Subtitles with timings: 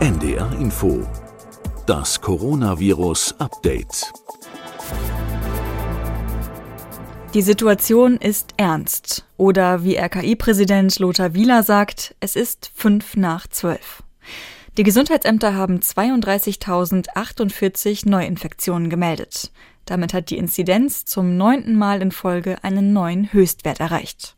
[0.00, 1.06] NDR Info.
[1.84, 4.10] Das Coronavirus Update.
[7.34, 9.26] Die Situation ist ernst.
[9.36, 14.02] Oder wie RKI-Präsident Lothar Wieler sagt, es ist fünf nach zwölf.
[14.78, 19.52] Die Gesundheitsämter haben 32.048 Neuinfektionen gemeldet.
[19.84, 24.34] Damit hat die Inzidenz zum neunten Mal in Folge einen neuen Höchstwert erreicht.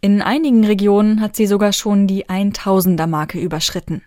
[0.00, 4.02] In einigen Regionen hat sie sogar schon die 1000er Marke überschritten.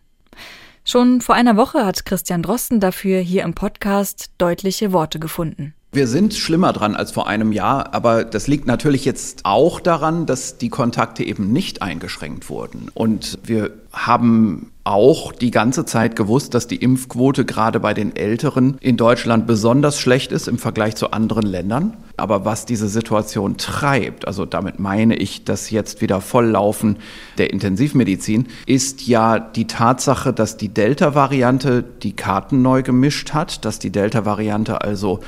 [0.87, 5.73] Schon vor einer Woche hat Christian Drosten dafür hier im Podcast deutliche Worte gefunden.
[5.95, 10.25] Wir sind schlimmer dran als vor einem Jahr, aber das liegt natürlich jetzt auch daran,
[10.25, 12.91] dass die Kontakte eben nicht eingeschränkt wurden.
[12.93, 18.77] Und wir haben auch die ganze Zeit gewusst, dass die Impfquote gerade bei den Älteren
[18.81, 21.95] in Deutschland besonders schlecht ist im Vergleich zu anderen Ländern.
[22.17, 26.97] Aber was diese Situation treibt, also damit meine ich das jetzt wieder Volllaufen
[27.37, 33.79] der Intensivmedizin, ist ja die Tatsache, dass die Delta-Variante die Karten neu gemischt hat, dass
[33.79, 35.21] die Delta-Variante also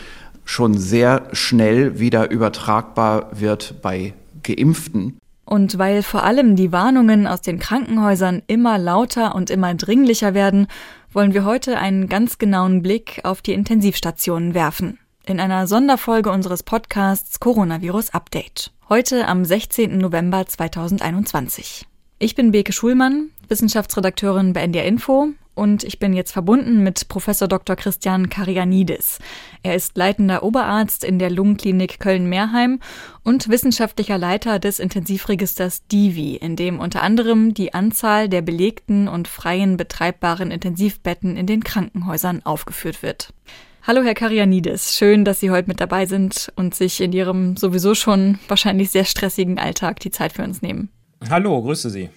[0.47, 5.19] schon sehr schnell wieder übertragbar wird bei Geimpften.
[5.45, 10.67] Und weil vor allem die Warnungen aus den Krankenhäusern immer lauter und immer dringlicher werden,
[11.13, 14.99] wollen wir heute einen ganz genauen Blick auf die Intensivstationen werfen.
[15.25, 18.71] In einer Sonderfolge unseres Podcasts Coronavirus Update.
[18.89, 19.97] Heute am 16.
[19.97, 21.85] November 2021.
[22.19, 27.47] Ich bin Beke Schulmann, Wissenschaftsredakteurin bei NDR Info und ich bin jetzt verbunden mit Professor
[27.47, 27.75] Dr.
[27.75, 29.17] Christian Karianidis.
[29.63, 32.79] Er ist leitender Oberarzt in der Lungenklinik Köln-Mehrheim
[33.23, 39.27] und wissenschaftlicher Leiter des Intensivregisters DIVI, in dem unter anderem die Anzahl der belegten und
[39.27, 43.33] freien betreibbaren Intensivbetten in den Krankenhäusern aufgeführt wird.
[43.81, 44.95] Hallo, Herr Karianidis.
[44.95, 49.05] Schön, dass Sie heute mit dabei sind und sich in Ihrem sowieso schon wahrscheinlich sehr
[49.05, 50.89] stressigen Alltag die Zeit für uns nehmen.
[51.29, 52.09] Hallo, grüße Sie.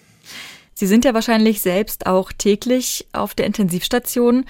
[0.80, 4.46] Sie sind ja wahrscheinlich selbst auch täglich auf der Intensivstation.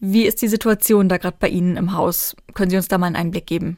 [0.00, 2.34] Wie ist die Situation da gerade bei Ihnen im Haus?
[2.54, 3.76] Können Sie uns da mal einen Einblick geben?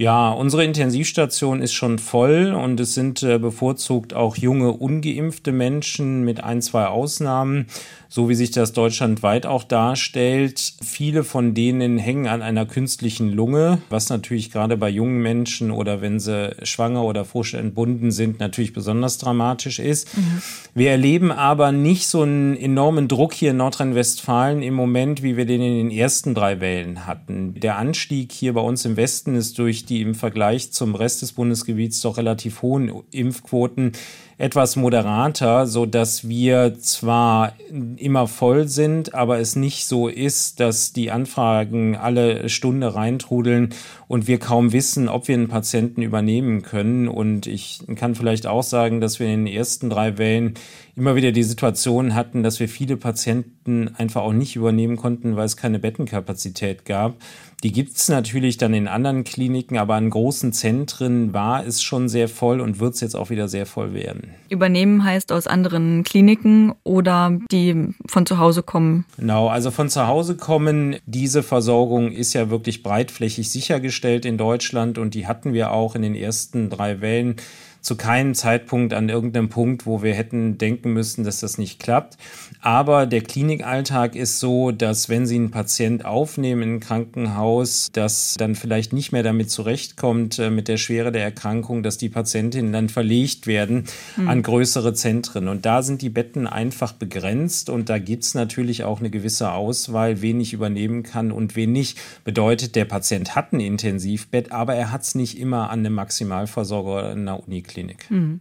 [0.00, 6.24] Ja, unsere Intensivstation ist schon voll und es sind äh, bevorzugt auch junge, ungeimpfte Menschen
[6.24, 7.66] mit ein, zwei Ausnahmen
[8.08, 10.72] so wie sich das deutschlandweit auch darstellt.
[10.82, 16.00] Viele von denen hängen an einer künstlichen Lunge, was natürlich gerade bei jungen Menschen oder
[16.00, 20.16] wenn sie schwanger oder frisch entbunden sind, natürlich besonders dramatisch ist.
[20.16, 20.42] Mhm.
[20.74, 25.44] Wir erleben aber nicht so einen enormen Druck hier in Nordrhein-Westfalen im Moment, wie wir
[25.44, 27.60] den in den ersten drei Wellen hatten.
[27.60, 31.32] Der Anstieg hier bei uns im Westen ist durch die im Vergleich zum Rest des
[31.32, 33.92] Bundesgebiets doch relativ hohen Impfquoten
[34.38, 37.54] etwas moderater, so dass wir zwar
[37.96, 43.70] immer voll sind, aber es nicht so ist, dass die Anfragen alle Stunde reintrudeln
[44.06, 47.08] und wir kaum wissen, ob wir einen Patienten übernehmen können.
[47.08, 50.54] Und ich kann vielleicht auch sagen, dass wir in den ersten drei Wellen
[50.94, 55.46] immer wieder die Situation hatten, dass wir viele Patienten einfach auch nicht übernehmen konnten, weil
[55.46, 57.16] es keine Bettenkapazität gab.
[57.64, 62.08] Die gibt es natürlich dann in anderen Kliniken, aber an großen Zentren war es schon
[62.08, 64.30] sehr voll und wird es jetzt auch wieder sehr voll werden.
[64.48, 69.06] Übernehmen heißt aus anderen Kliniken oder die von zu Hause kommen?
[69.16, 70.96] Genau, also von zu Hause kommen.
[71.06, 76.02] Diese Versorgung ist ja wirklich breitflächig sichergestellt in Deutschland und die hatten wir auch in
[76.02, 77.36] den ersten drei Wellen
[77.80, 82.16] zu keinem Zeitpunkt an irgendeinem Punkt, wo wir hätten denken müssen, dass das nicht klappt.
[82.60, 88.34] Aber der Klinikalltag ist so, dass wenn Sie einen Patient aufnehmen in ein Krankenhaus, das
[88.38, 92.72] dann vielleicht nicht mehr damit zurechtkommt äh, mit der Schwere der Erkrankung, dass die Patientinnen
[92.72, 93.84] dann verlegt werden
[94.16, 94.28] mhm.
[94.28, 95.48] an größere Zentren.
[95.48, 99.52] Und da sind die Betten einfach begrenzt und da gibt es natürlich auch eine gewisse
[99.52, 101.98] Auswahl, wen ich übernehmen kann und wen nicht.
[102.24, 106.90] Bedeutet, der Patient hat ein Intensivbett, aber er hat es nicht immer an einem Maximalversorger
[106.90, 107.67] oder einer Uniklinik.
[107.68, 108.10] Klinik.
[108.10, 108.40] Mhm.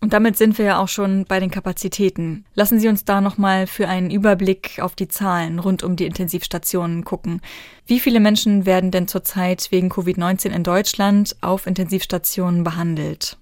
[0.00, 2.44] Und damit sind wir ja auch schon bei den Kapazitäten.
[2.54, 7.04] Lassen Sie uns da nochmal für einen Überblick auf die Zahlen rund um die Intensivstationen
[7.04, 7.40] gucken.
[7.86, 13.38] Wie viele Menschen werden denn zurzeit wegen Covid-19 in Deutschland auf Intensivstationen behandelt?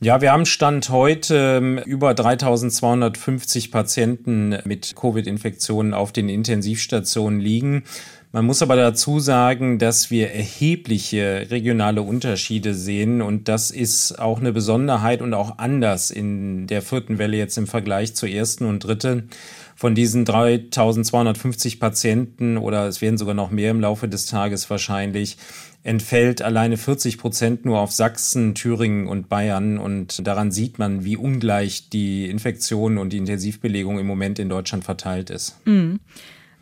[0.00, 7.84] Ja, wir haben Stand heute ähm, über 3250 Patienten mit Covid-Infektionen auf den Intensivstationen liegen.
[8.34, 14.40] Man muss aber dazu sagen, dass wir erhebliche regionale Unterschiede sehen und das ist auch
[14.40, 18.80] eine Besonderheit und auch anders in der vierten Welle jetzt im Vergleich zur ersten und
[18.80, 19.28] dritten.
[19.76, 25.36] Von diesen 3250 Patienten oder es werden sogar noch mehr im Laufe des Tages wahrscheinlich,
[25.82, 29.76] entfällt alleine 40 Prozent nur auf Sachsen, Thüringen und Bayern.
[29.78, 34.84] Und daran sieht man, wie ungleich die Infektion und die Intensivbelegung im Moment in Deutschland
[34.84, 35.58] verteilt ist.
[35.66, 36.00] Mhm.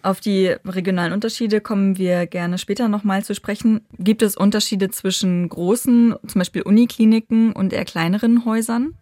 [0.03, 3.83] Auf die regionalen Unterschiede kommen wir gerne später nochmal zu sprechen.
[3.99, 8.95] Gibt es Unterschiede zwischen großen, zum Beispiel Unikliniken und eher kleineren Häusern?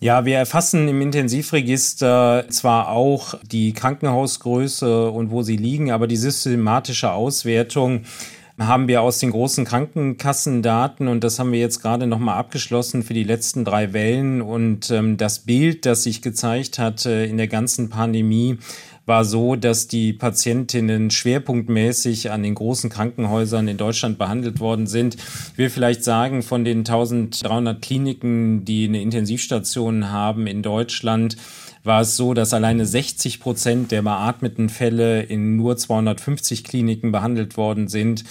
[0.00, 6.16] Ja, wir erfassen im Intensivregister zwar auch die Krankenhausgröße und wo sie liegen, aber die
[6.16, 8.02] systematische Auswertung
[8.58, 13.14] haben wir aus den großen Krankenkassendaten und das haben wir jetzt gerade nochmal abgeschlossen für
[13.14, 17.48] die letzten drei Wellen und ähm, das Bild, das sich gezeigt hat äh, in der
[17.48, 18.58] ganzen Pandemie,
[19.06, 25.16] war so, dass die Patientinnen schwerpunktmäßig an den großen Krankenhäusern in Deutschland behandelt worden sind.
[25.52, 31.36] Ich will vielleicht sagen, von den 1300 Kliniken, die eine Intensivstation haben in Deutschland,
[31.82, 37.58] war es so, dass alleine 60 Prozent der beatmeten Fälle in nur 250 Kliniken behandelt
[37.58, 38.24] worden sind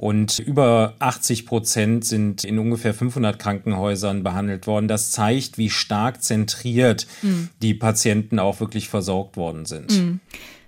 [0.00, 4.88] und über 80 Prozent sind in ungefähr 500 Krankenhäusern behandelt worden.
[4.88, 7.50] Das zeigt, wie stark zentriert mhm.
[7.60, 9.90] die Patienten auch wirklich versorgt worden sind.
[9.90, 10.20] Mhm.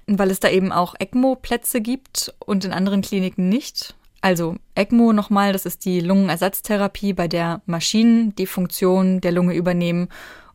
[0.07, 3.95] Weil es da eben auch ECMO-Plätze gibt und in anderen Kliniken nicht.
[4.21, 10.09] Also ECMO nochmal, das ist die Lungenersatztherapie, bei der Maschinen die Funktion der Lunge übernehmen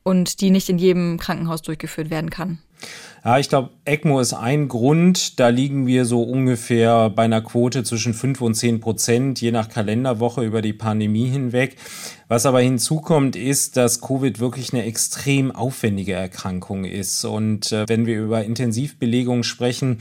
[0.04, 2.60] und die nicht in jedem Krankenhaus durchgeführt werden kann.
[3.28, 5.38] Ja, ich glaube, ECMO ist ein Grund.
[5.38, 9.68] Da liegen wir so ungefähr bei einer Quote zwischen 5 und 10 Prozent, je nach
[9.68, 11.76] Kalenderwoche über die Pandemie hinweg.
[12.30, 17.26] Was aber hinzukommt, ist, dass Covid wirklich eine extrem aufwendige Erkrankung ist.
[17.26, 19.98] Und äh, wenn wir über Intensivbelegung sprechen,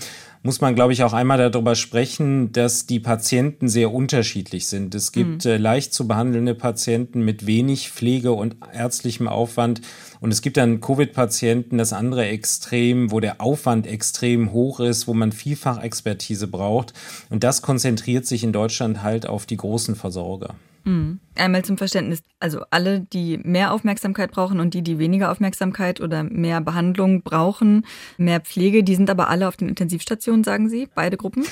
[0.47, 4.95] muss man, glaube ich, auch einmal darüber sprechen, dass die Patienten sehr unterschiedlich sind.
[4.95, 5.51] Es gibt mhm.
[5.51, 9.83] äh, leicht zu behandelnde Patienten mit wenig Pflege und ärztlichem Aufwand.
[10.21, 15.15] Und es gibt dann Covid-Patienten, das andere Extrem, wo der Aufwand extrem hoch ist, wo
[15.15, 16.93] man vielfach Expertise braucht.
[17.31, 20.55] Und das konzentriert sich in Deutschland halt auf die großen Versorger.
[20.85, 21.19] Mhm.
[21.35, 26.25] Einmal zum Verständnis, also alle, die mehr Aufmerksamkeit brauchen und die, die weniger Aufmerksamkeit oder
[26.25, 27.87] mehr Behandlung brauchen,
[28.19, 31.47] mehr Pflege, die sind aber alle auf den Intensivstationen, sagen Sie, beide Gruppen?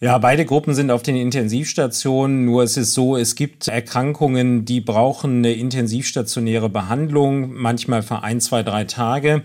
[0.00, 2.44] Ja, beide Gruppen sind auf den Intensivstationen.
[2.44, 8.40] Nur es ist so, es gibt Erkrankungen, die brauchen eine intensivstationäre Behandlung, manchmal für ein,
[8.40, 9.42] zwei, drei Tage.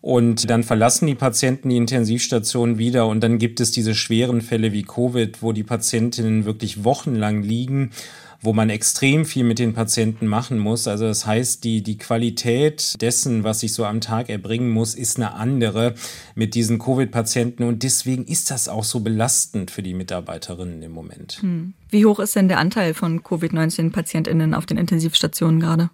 [0.00, 4.72] Und dann verlassen die Patienten die Intensivstation wieder und dann gibt es diese schweren Fälle
[4.72, 7.90] wie Covid, wo die Patientinnen wirklich wochenlang liegen
[8.42, 10.88] wo man extrem viel mit den Patienten machen muss.
[10.88, 15.16] Also das heißt, die, die Qualität dessen, was ich so am Tag erbringen muss, ist
[15.16, 15.94] eine andere
[16.34, 17.64] mit diesen Covid-Patienten.
[17.64, 21.38] Und deswegen ist das auch so belastend für die Mitarbeiterinnen im Moment.
[21.42, 21.74] Hm.
[21.90, 25.90] Wie hoch ist denn der Anteil von Covid-19-PatientInnen auf den Intensivstationen gerade?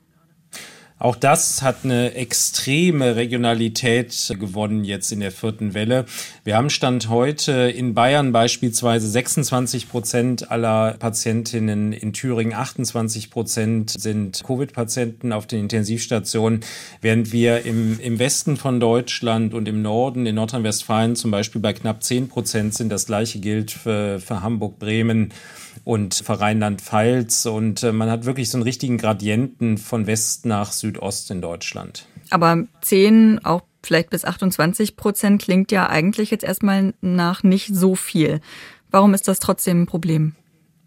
[0.98, 6.06] Auch das hat eine extreme Regionalität gewonnen jetzt in der vierten Welle.
[6.42, 13.90] Wir haben Stand heute in Bayern beispielsweise 26 Prozent aller Patientinnen, in Thüringen 28 Prozent
[13.90, 16.60] sind Covid-Patienten auf den Intensivstationen,
[17.02, 21.74] während wir im, im Westen von Deutschland und im Norden, in Nordrhein-Westfalen zum Beispiel bei
[21.74, 22.88] knapp 10 Prozent sind.
[22.88, 25.34] Das gleiche gilt für, für Hamburg, Bremen
[25.84, 27.46] und für Rheinland-Pfalz.
[27.46, 32.06] Und äh, man hat wirklich so einen richtigen Gradienten von West nach Südost in Deutschland.
[32.30, 37.94] Aber 10, auch vielleicht bis 28 Prozent klingt ja eigentlich jetzt erstmal nach nicht so
[37.94, 38.40] viel.
[38.90, 40.34] Warum ist das trotzdem ein Problem?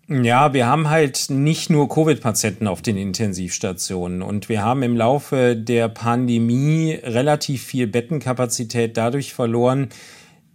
[0.07, 5.55] Ja, wir haben halt nicht nur Covid-Patienten auf den Intensivstationen und wir haben im Laufe
[5.55, 9.89] der Pandemie relativ viel Bettenkapazität dadurch verloren,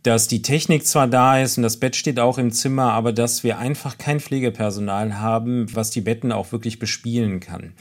[0.03, 3.45] dass die Technik zwar da ist und das Bett steht auch im Zimmer, aber dass
[3.45, 7.75] wir einfach kein Pflegepersonal haben, was die Betten auch wirklich bespielen kann.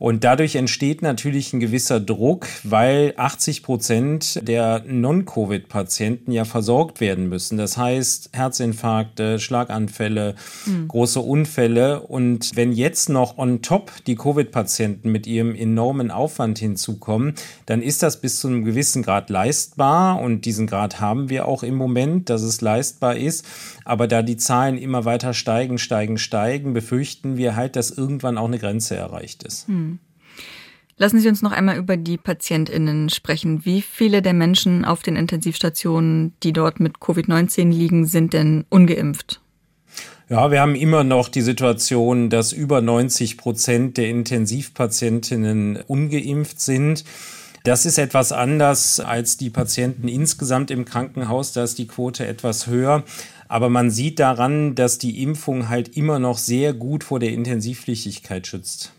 [0.00, 7.28] Und dadurch entsteht natürlich ein gewisser Druck, weil 80 Prozent der Non-Covid-Patienten ja versorgt werden
[7.28, 7.58] müssen.
[7.58, 10.88] Das heißt Herzinfarkte, Schlaganfälle, mhm.
[10.88, 12.00] große Unfälle.
[12.00, 17.34] Und wenn jetzt noch on top die Covid-Patienten mit ihrem enormen Aufwand hinzukommen,
[17.66, 20.18] dann ist das bis zu einem gewissen Grad leistbar.
[20.18, 23.44] Und diesen Grad haben wir auch im Moment, dass es leistbar ist.
[23.84, 28.46] Aber da die Zahlen immer weiter steigen, steigen, steigen, befürchten wir halt, dass irgendwann auch
[28.46, 29.68] eine Grenze erreicht ist.
[29.68, 29.98] Mhm.
[30.96, 33.64] Lassen Sie uns noch einmal über die PatientInnen sprechen.
[33.64, 39.40] Wie viele der Menschen auf den Intensivstationen, die dort mit Covid-19 liegen, sind denn ungeimpft?
[40.28, 47.04] Ja, wir haben immer noch die Situation, dass über 90 Prozent der Intensivpatientinnen ungeimpft sind.
[47.64, 51.52] Das ist etwas anders als die Patienten insgesamt im Krankenhaus.
[51.52, 53.04] Da ist die Quote etwas höher.
[53.50, 58.46] Aber man sieht daran, dass die Impfung halt immer noch sehr gut vor der Intensivpflichtigkeit
[58.46, 58.92] schützt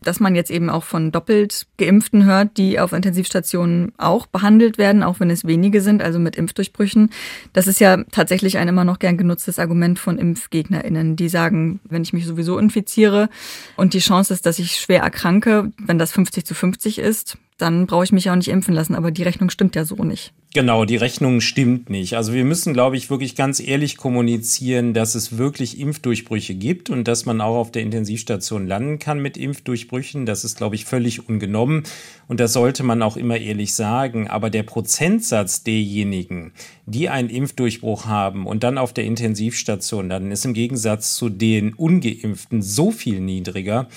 [0.00, 5.02] dass man jetzt eben auch von doppelt Geimpften hört, die auf Intensivstationen auch behandelt werden,
[5.02, 7.10] auch wenn es wenige sind, also mit Impfdurchbrüchen.
[7.52, 12.02] Das ist ja tatsächlich ein immer noch gern genutztes Argument von ImpfgegnerInnen, die sagen, wenn
[12.02, 13.28] ich mich sowieso infiziere
[13.76, 17.86] und die Chance ist, dass ich schwer erkranke, wenn das 50 zu 50 ist, dann
[17.86, 18.94] brauche ich mich auch nicht impfen lassen.
[18.94, 20.32] Aber die Rechnung stimmt ja so nicht.
[20.54, 22.16] Genau, die Rechnung stimmt nicht.
[22.16, 27.06] Also wir müssen, glaube ich, wirklich ganz ehrlich kommunizieren, dass es wirklich Impfdurchbrüche gibt und
[27.06, 30.24] dass man auch auf der Intensivstation landen kann mit Impfdurchbrüchen.
[30.24, 31.82] Das ist, glaube ich, völlig ungenommen
[32.28, 34.26] und das sollte man auch immer ehrlich sagen.
[34.28, 36.52] Aber der Prozentsatz derjenigen,
[36.86, 41.74] die einen Impfdurchbruch haben und dann auf der Intensivstation landen, ist im Gegensatz zu den
[41.74, 43.88] ungeimpften so viel niedriger,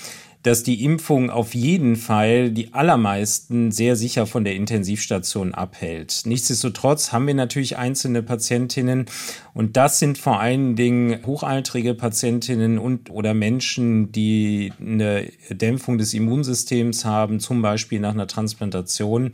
[0.42, 6.22] dass die Impfung auf jeden Fall die allermeisten sehr sicher von der Intensivstation abhält.
[6.24, 9.06] Nichtsdestotrotz haben wir natürlich einzelne Patientinnen
[9.54, 16.14] und das sind vor allen Dingen hochaltrige Patientinnen und oder Menschen, die eine Dämpfung des
[16.14, 19.32] Immunsystems haben, zum Beispiel nach einer Transplantation.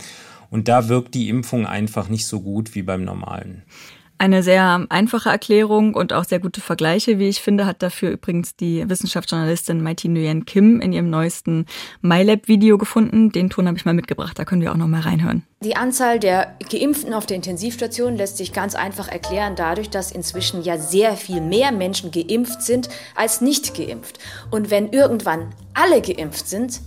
[0.51, 3.65] Und da wirkt die Impfung einfach nicht so gut wie beim normalen.
[4.21, 8.57] Eine sehr einfache Erklärung und auch sehr gute Vergleiche, wie ich finde, hat dafür übrigens
[8.57, 11.67] die Wissenschaftsjournalistin Mighty Nguyen Kim in ihrem neuesten
[12.03, 13.31] MyLab-Video gefunden.
[13.31, 15.45] Den Ton habe ich mal mitgebracht, da können wir auch noch mal reinhören.
[15.63, 20.63] Die Anzahl der Geimpften auf der Intensivstation lässt sich ganz einfach erklären dadurch, dass inzwischen
[20.63, 24.19] ja sehr viel mehr Menschen geimpft sind als nicht geimpft.
[24.51, 26.81] Und wenn irgendwann alle geimpft sind,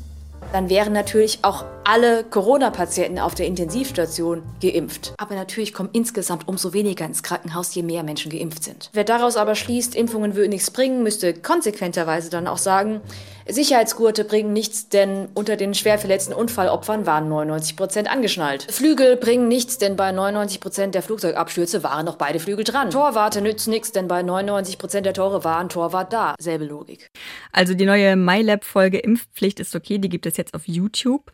[0.51, 5.13] dann wären natürlich auch alle Corona-Patienten auf der Intensivstation geimpft.
[5.17, 8.89] Aber natürlich kommen insgesamt umso weniger ins Krankenhaus, je mehr Menschen geimpft sind.
[8.93, 13.01] Wer daraus aber schließt, Impfungen würden nichts bringen, müsste konsequenterweise dann auch sagen,
[13.47, 18.67] Sicherheitsgurte bringen nichts, denn unter den schwer verletzten Unfallopfern waren 99 Prozent angeschnallt.
[18.71, 22.91] Flügel bringen nichts, denn bei 99 Prozent der Flugzeugabstürze waren noch beide Flügel dran.
[22.91, 26.35] Torwarte nützen nichts, denn bei 99 Prozent der Tore waren Torwart da.
[26.39, 27.07] Selbe Logik.
[27.51, 31.31] Also die neue MyLab-Folge Impfpflicht ist okay, die gibt es jetzt auf YouTube.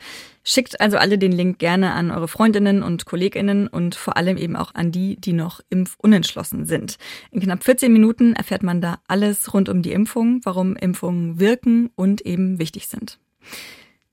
[0.49, 4.55] Schickt also alle den Link gerne an eure Freundinnen und Kolleginnen und vor allem eben
[4.55, 6.95] auch an die, die noch impfunentschlossen sind.
[7.31, 11.89] In knapp 14 Minuten erfährt man da alles rund um die Impfung, warum Impfungen wirken
[11.95, 13.19] und eben wichtig sind.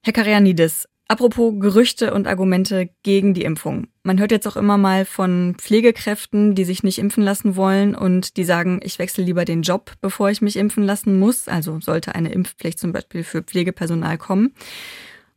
[0.02, 3.86] Herr Karianidis, apropos Gerüchte und Argumente gegen die Impfung.
[4.02, 8.36] Man hört jetzt auch immer mal von Pflegekräften, die sich nicht impfen lassen wollen und
[8.38, 11.46] die sagen, ich wechsle lieber den Job, bevor ich mich impfen lassen muss.
[11.46, 14.52] Also sollte eine Impfpflicht zum Beispiel für Pflegepersonal kommen.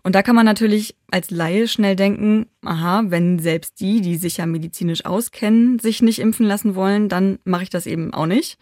[0.07, 4.37] Und da kann man natürlich als Laie schnell denken, aha, wenn selbst die, die sich
[4.37, 8.57] ja medizinisch auskennen, sich nicht impfen lassen wollen, dann mache ich das eben auch nicht.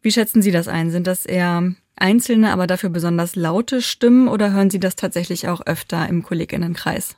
[0.00, 0.90] Wie schätzen Sie das ein?
[0.90, 5.60] Sind das eher einzelne, aber dafür besonders laute Stimmen oder hören Sie das tatsächlich auch
[5.66, 7.16] öfter im Kolleginnenkreis?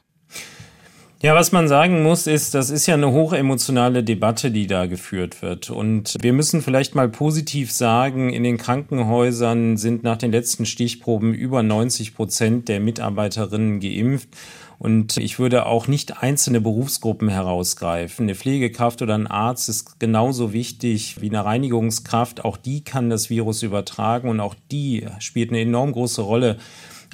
[1.23, 5.43] Ja, was man sagen muss, ist, das ist ja eine hochemotionale Debatte, die da geführt
[5.43, 5.69] wird.
[5.69, 11.35] Und wir müssen vielleicht mal positiv sagen, in den Krankenhäusern sind nach den letzten Stichproben
[11.35, 14.31] über 90 Prozent der Mitarbeiterinnen geimpft.
[14.79, 18.25] Und ich würde auch nicht einzelne Berufsgruppen herausgreifen.
[18.25, 22.47] Eine Pflegekraft oder ein Arzt ist genauso wichtig wie eine Reinigungskraft.
[22.47, 26.57] Auch die kann das Virus übertragen und auch die spielt eine enorm große Rolle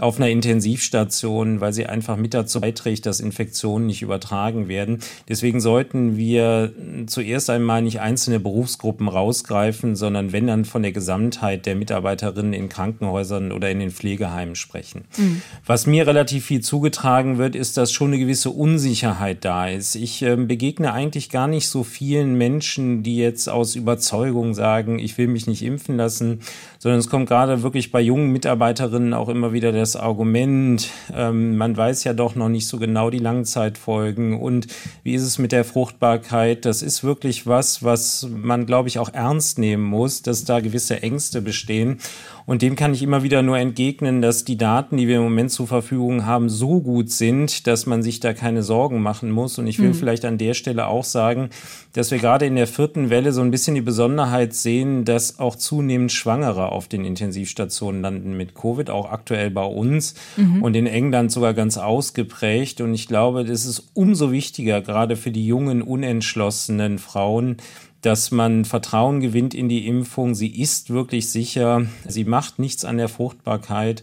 [0.01, 4.99] auf einer Intensivstation, weil sie einfach mit dazu beiträgt, dass Infektionen nicht übertragen werden.
[5.29, 6.73] Deswegen sollten wir
[7.07, 12.69] zuerst einmal nicht einzelne Berufsgruppen rausgreifen, sondern wenn dann von der Gesamtheit der Mitarbeiterinnen in
[12.69, 15.05] Krankenhäusern oder in den Pflegeheimen sprechen.
[15.17, 15.43] Mhm.
[15.65, 19.95] Was mir relativ viel zugetragen wird, ist, dass schon eine gewisse Unsicherheit da ist.
[19.95, 25.17] Ich äh, begegne eigentlich gar nicht so vielen Menschen, die jetzt aus Überzeugung sagen, ich
[25.17, 26.41] will mich nicht impfen lassen,
[26.79, 31.77] sondern es kommt gerade wirklich bei jungen Mitarbeiterinnen auch immer wieder das Argument, ähm, man
[31.77, 34.67] weiß ja doch noch nicht so genau die Langzeitfolgen und
[35.05, 36.65] wie ist es mit der Fruchtbarkeit.
[36.65, 41.05] Das ist wirklich was, was man, glaube ich, auch ernst nehmen muss, dass da gewisse
[41.05, 42.01] Ängste bestehen.
[42.47, 45.51] Und dem kann ich immer wieder nur entgegnen, dass die Daten, die wir im Moment
[45.51, 49.59] zur Verfügung haben, so gut sind, dass man sich da keine Sorgen machen muss.
[49.59, 49.95] Und ich will mhm.
[49.95, 51.51] vielleicht an der Stelle auch sagen,
[51.93, 55.57] dass wir gerade in der vierten Welle so ein bisschen die Besonderheit sehen, dass auch
[55.57, 60.63] zunehmend Schwangere auf den Intensivstationen landen mit Covid, auch aktuell bei uns mhm.
[60.63, 62.81] und in England sogar ganz ausgeprägt.
[62.81, 67.57] Und ich glaube, das ist umso wichtiger, gerade für die jungen, unentschlossenen Frauen,
[68.03, 70.35] dass man Vertrauen gewinnt in die Impfung.
[70.35, 71.87] Sie ist wirklich sicher.
[72.07, 74.03] Sie macht nichts an der Fruchtbarkeit.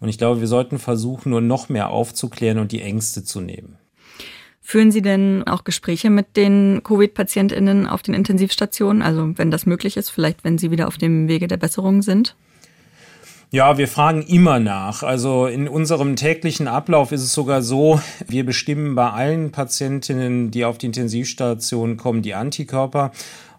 [0.00, 3.78] Und ich glaube, wir sollten versuchen, nur noch mehr aufzuklären und die Ängste zu nehmen.
[4.60, 9.02] Führen Sie denn auch Gespräche mit den Covid-PatientInnen auf den Intensivstationen?
[9.02, 12.34] Also, wenn das möglich ist, vielleicht, wenn Sie wieder auf dem Wege der Besserung sind?
[13.50, 15.02] Ja, wir fragen immer nach.
[15.02, 20.64] Also in unserem täglichen Ablauf ist es sogar so, wir bestimmen bei allen Patientinnen, die
[20.64, 23.12] auf die Intensivstation kommen, die Antikörper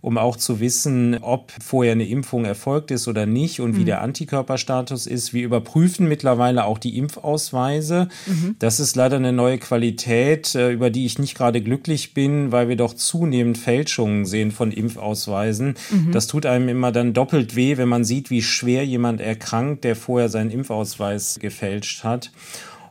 [0.06, 3.78] um auch zu wissen, ob vorher eine Impfung erfolgt ist oder nicht und mhm.
[3.78, 5.34] wie der Antikörperstatus ist.
[5.34, 8.10] Wir überprüfen mittlerweile auch die Impfausweise.
[8.28, 8.56] Mhm.
[8.60, 12.70] Das ist leider eine neue Qualität, äh, über die ich nicht gerade glücklich bin, weil
[12.70, 15.74] wir doch zunehmend Fälschungen sehen von Impfausweisen.
[15.90, 16.12] Mhm.
[16.12, 19.96] Das tut einem immer dann doppelt weh, wenn man sieht, wie schwer jemand erkrankt, der
[19.96, 22.30] vorher seinen Impfausweis gefälscht hat.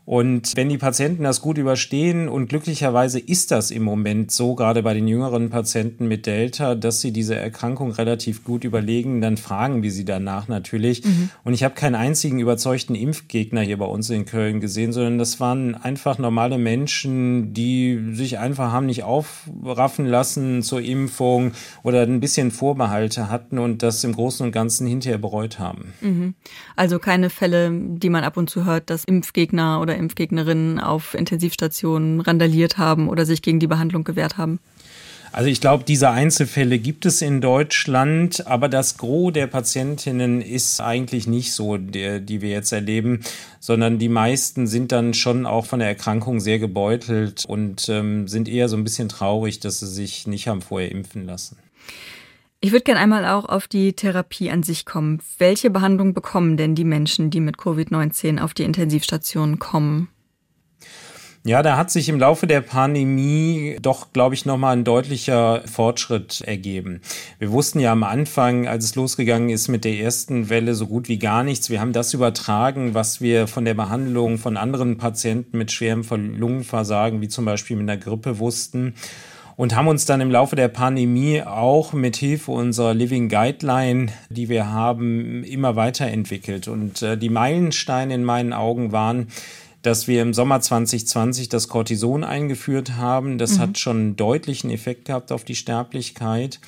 [0.07, 4.83] Und wenn die Patienten das gut überstehen und glücklicherweise ist das im Moment so, gerade
[4.83, 9.83] bei den jüngeren Patienten mit Delta, dass sie diese Erkrankung relativ gut überlegen, dann fragen
[9.83, 11.05] wir sie danach natürlich.
[11.05, 11.31] Mhm.
[11.45, 15.41] Und ich habe keinen einzigen überzeugten Impfgegner hier bei uns in Köln gesehen, sondern das
[15.41, 22.21] waren einfach normale Menschen, die sich einfach haben nicht aufraffen lassen zur Impfung oder ein
[22.21, 25.95] bisschen Vorbehalte hatten und das im Großen und Ganzen hinterher bereut haben.
[26.03, 26.35] Mhm.
[26.77, 32.21] Also keine Fälle, die man ab und zu hört, dass Impfgegner oder Impfgegnerinnen auf Intensivstationen
[32.21, 34.59] randaliert haben oder sich gegen die Behandlung gewehrt haben?
[35.35, 40.81] Also ich glaube, diese Einzelfälle gibt es in Deutschland, aber das Gros der Patientinnen ist
[40.81, 43.25] eigentlich nicht so, der, die wir jetzt erleben,
[43.59, 48.49] sondern die meisten sind dann schon auch von der Erkrankung sehr gebeutelt und ähm, sind
[48.49, 51.57] eher so ein bisschen traurig, dass sie sich nicht haben vorher impfen lassen.
[52.65, 55.21] Ich würde gerne einmal auch auf die Therapie an sich kommen.
[55.37, 60.09] Welche Behandlung bekommen denn die Menschen, die mit Covid-19 auf die Intensivstation kommen?
[61.45, 66.41] Ja, da hat sich im Laufe der Pandemie doch, glaube ich, nochmal ein deutlicher Fortschritt
[66.41, 67.03] ergeben.
[67.39, 71.11] Wir wussten ja am Anfang, als es losgegangen ist mit der ersten Welle, so gut
[71.11, 71.69] wie gar nichts.
[71.69, 76.03] Wir haben das übertragen, was wir von der Behandlung von anderen Patienten mit schwerem
[76.35, 78.95] Lungenversagen, wie zum Beispiel mit einer Grippe, wussten
[79.57, 84.49] und haben uns dann im Laufe der Pandemie auch mit Hilfe unserer Living Guideline, die
[84.49, 86.69] wir haben, immer weiterentwickelt.
[86.69, 89.29] Und äh, die Meilensteine in meinen Augen waren,
[89.85, 93.37] dass wir im Sommer 2020 das Cortison eingeführt haben.
[93.37, 93.59] Das mhm.
[93.61, 96.59] hat schon einen deutlichen Effekt gehabt auf die Sterblichkeit.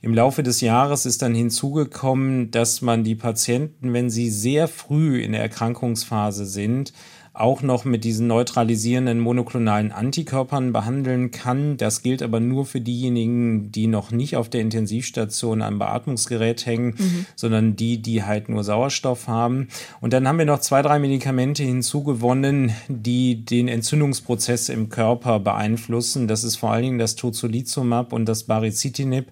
[0.00, 5.20] Im Laufe des Jahres ist dann hinzugekommen, dass man die Patienten, wenn sie sehr früh
[5.20, 6.94] in der Erkrankungsphase sind,
[7.34, 11.78] auch noch mit diesen neutralisierenden monoklonalen Antikörpern behandeln kann.
[11.78, 16.94] Das gilt aber nur für diejenigen, die noch nicht auf der Intensivstation am Beatmungsgerät hängen,
[16.98, 17.26] mhm.
[17.34, 19.68] sondern die, die halt nur Sauerstoff haben.
[20.02, 26.28] Und dann haben wir noch zwei, drei Medikamente hinzugewonnen, die den Entzündungsprozess im Körper beeinflussen.
[26.28, 29.28] Das ist vor allen Dingen das Tozolizumab und das Baricitinib.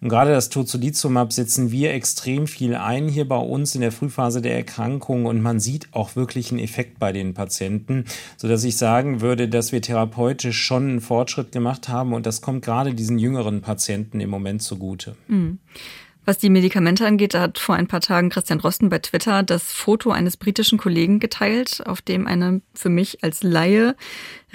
[0.00, 4.40] Und gerade das Tozolizumab setzen wir extrem viel ein hier bei uns in der Frühphase
[4.40, 8.04] der Erkrankung und man sieht auch wirklich einen Effekt bei den Patienten,
[8.36, 12.40] so dass ich sagen würde, dass wir therapeutisch schon einen Fortschritt gemacht haben und das
[12.40, 15.16] kommt gerade diesen jüngeren Patienten im Moment zugute.
[15.28, 15.58] Mhm.
[16.26, 19.72] Was die Medikamente angeht, da hat vor ein paar Tagen Christian Drosten bei Twitter das
[19.72, 23.96] Foto eines britischen Kollegen geteilt, auf dem eine für mich als Laie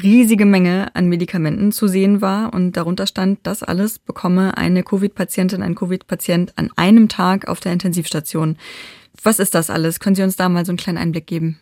[0.01, 5.63] riesige Menge an Medikamenten zu sehen war und darunter stand, das alles bekomme eine Covid-Patientin,
[5.63, 8.58] ein Covid-Patient an einem Tag auf der Intensivstation.
[9.23, 9.99] Was ist das alles?
[9.99, 11.60] Können Sie uns da mal so einen kleinen Einblick geben?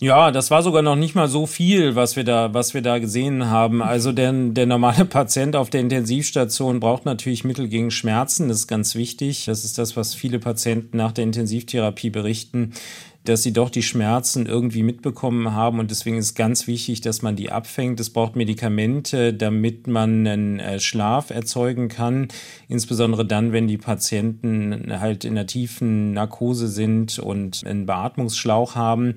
[0.00, 3.00] Ja, das war sogar noch nicht mal so viel, was wir da, was wir da
[3.00, 3.82] gesehen haben.
[3.82, 8.46] Also der, der normale Patient auf der Intensivstation braucht natürlich Mittel gegen Schmerzen.
[8.46, 9.46] Das ist ganz wichtig.
[9.46, 12.74] Das ist das, was viele Patienten nach der Intensivtherapie berichten,
[13.24, 15.80] dass sie doch die Schmerzen irgendwie mitbekommen haben.
[15.80, 17.98] Und deswegen ist ganz wichtig, dass man die abfängt.
[17.98, 22.28] Es braucht Medikamente, damit man einen äh, Schlaf erzeugen kann.
[22.68, 29.16] Insbesondere dann, wenn die Patienten halt in der tiefen Narkose sind und einen Beatmungsschlauch haben.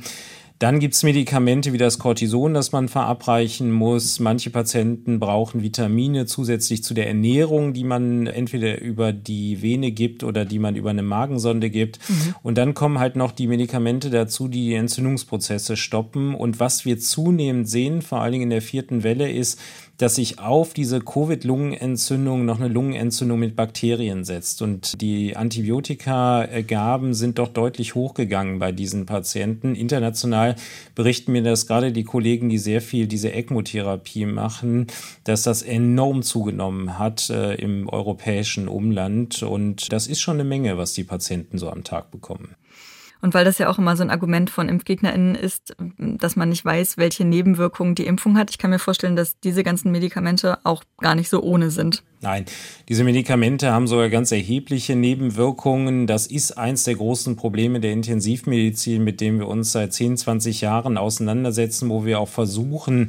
[0.62, 4.20] Dann gibt es Medikamente wie das Cortison, das man verabreichen muss.
[4.20, 10.24] Manche Patienten brauchen Vitamine zusätzlich zu der Ernährung, die man entweder über die Vene gibt
[10.24, 11.98] oder die man über eine Magensonde gibt.
[12.08, 12.36] Mhm.
[12.44, 16.36] Und dann kommen halt noch die Medikamente dazu, die die Entzündungsprozesse stoppen.
[16.36, 19.60] Und was wir zunehmend sehen, vor allen Dingen in der vierten Welle, ist,
[20.02, 24.64] dass sich auf diese Covid-Lungenentzündung noch eine Lungenentzündung mit Bakterien setzt.
[24.64, 29.76] Und die Antibiotika-Gaben sind doch deutlich hochgegangen bei diesen Patienten.
[29.76, 30.56] International
[30.96, 34.88] berichten mir das gerade die Kollegen, die sehr viel diese ECMO-Therapie machen,
[35.24, 39.44] dass das enorm zugenommen hat äh, im europäischen Umland.
[39.44, 42.56] Und das ist schon eine Menge, was die Patienten so am Tag bekommen.
[43.22, 46.66] Und weil das ja auch immer so ein Argument von ImpfgegnerInnen ist, dass man nicht
[46.66, 48.50] weiß, welche Nebenwirkungen die Impfung hat.
[48.50, 52.04] Ich kann mir vorstellen, dass diese ganzen Medikamente auch gar nicht so ohne sind.
[52.24, 52.46] Nein,
[52.88, 56.06] diese Medikamente haben sogar ganz erhebliche Nebenwirkungen.
[56.06, 60.62] Das ist eins der großen Probleme der Intensivmedizin, mit dem wir uns seit 10, 20
[60.62, 63.08] Jahren auseinandersetzen, wo wir auch versuchen,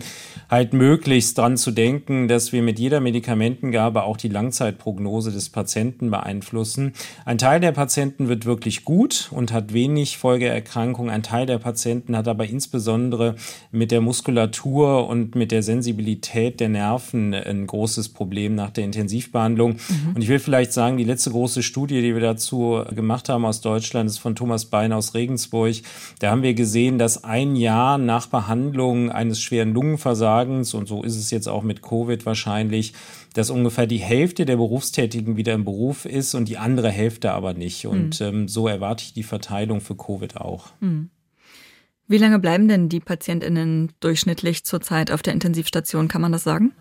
[0.49, 6.11] halt möglichst dran zu denken, dass wir mit jeder Medikamentengabe auch die Langzeitprognose des Patienten
[6.11, 6.95] beeinflussen.
[7.27, 11.13] Ein Teil der Patienten wird wirklich gut und hat wenig Folgeerkrankungen.
[11.13, 13.35] Ein Teil der Patienten hat aber insbesondere
[13.73, 19.02] mit der Muskulatur und mit der Sensibilität der Nerven ein großes Problem nach der Intensivmedizin.
[19.03, 19.73] Intensivbehandlung.
[19.73, 20.13] Mhm.
[20.15, 23.61] Und ich will vielleicht sagen, die letzte große Studie, die wir dazu gemacht haben aus
[23.61, 25.77] Deutschland, ist von Thomas Bein aus Regensburg.
[26.19, 31.17] Da haben wir gesehen, dass ein Jahr nach Behandlung eines schweren Lungenversagens, und so ist
[31.17, 32.95] es jetzt auch mit Covid wahrscheinlich,
[33.35, 37.55] dass ungefähr die Hälfte der Berufstätigen wieder im Beruf ist und die andere Hälfte aber
[37.55, 37.87] nicht.
[37.87, 38.27] Und mhm.
[38.27, 40.69] ähm, so erwarte ich die Verteilung für Covid auch.
[40.81, 41.11] Mhm.
[42.09, 46.09] Wie lange bleiben denn die PatientInnen durchschnittlich zurzeit auf der Intensivstation?
[46.09, 46.73] Kann man das sagen?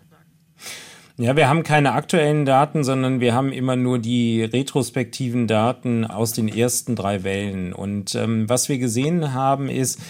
[1.18, 6.32] Ja, wir haben keine aktuellen Daten, sondern wir haben immer nur die retrospektiven Daten aus
[6.32, 7.74] den ersten drei Wellen.
[7.74, 10.00] Und ähm, was wir gesehen haben, ist,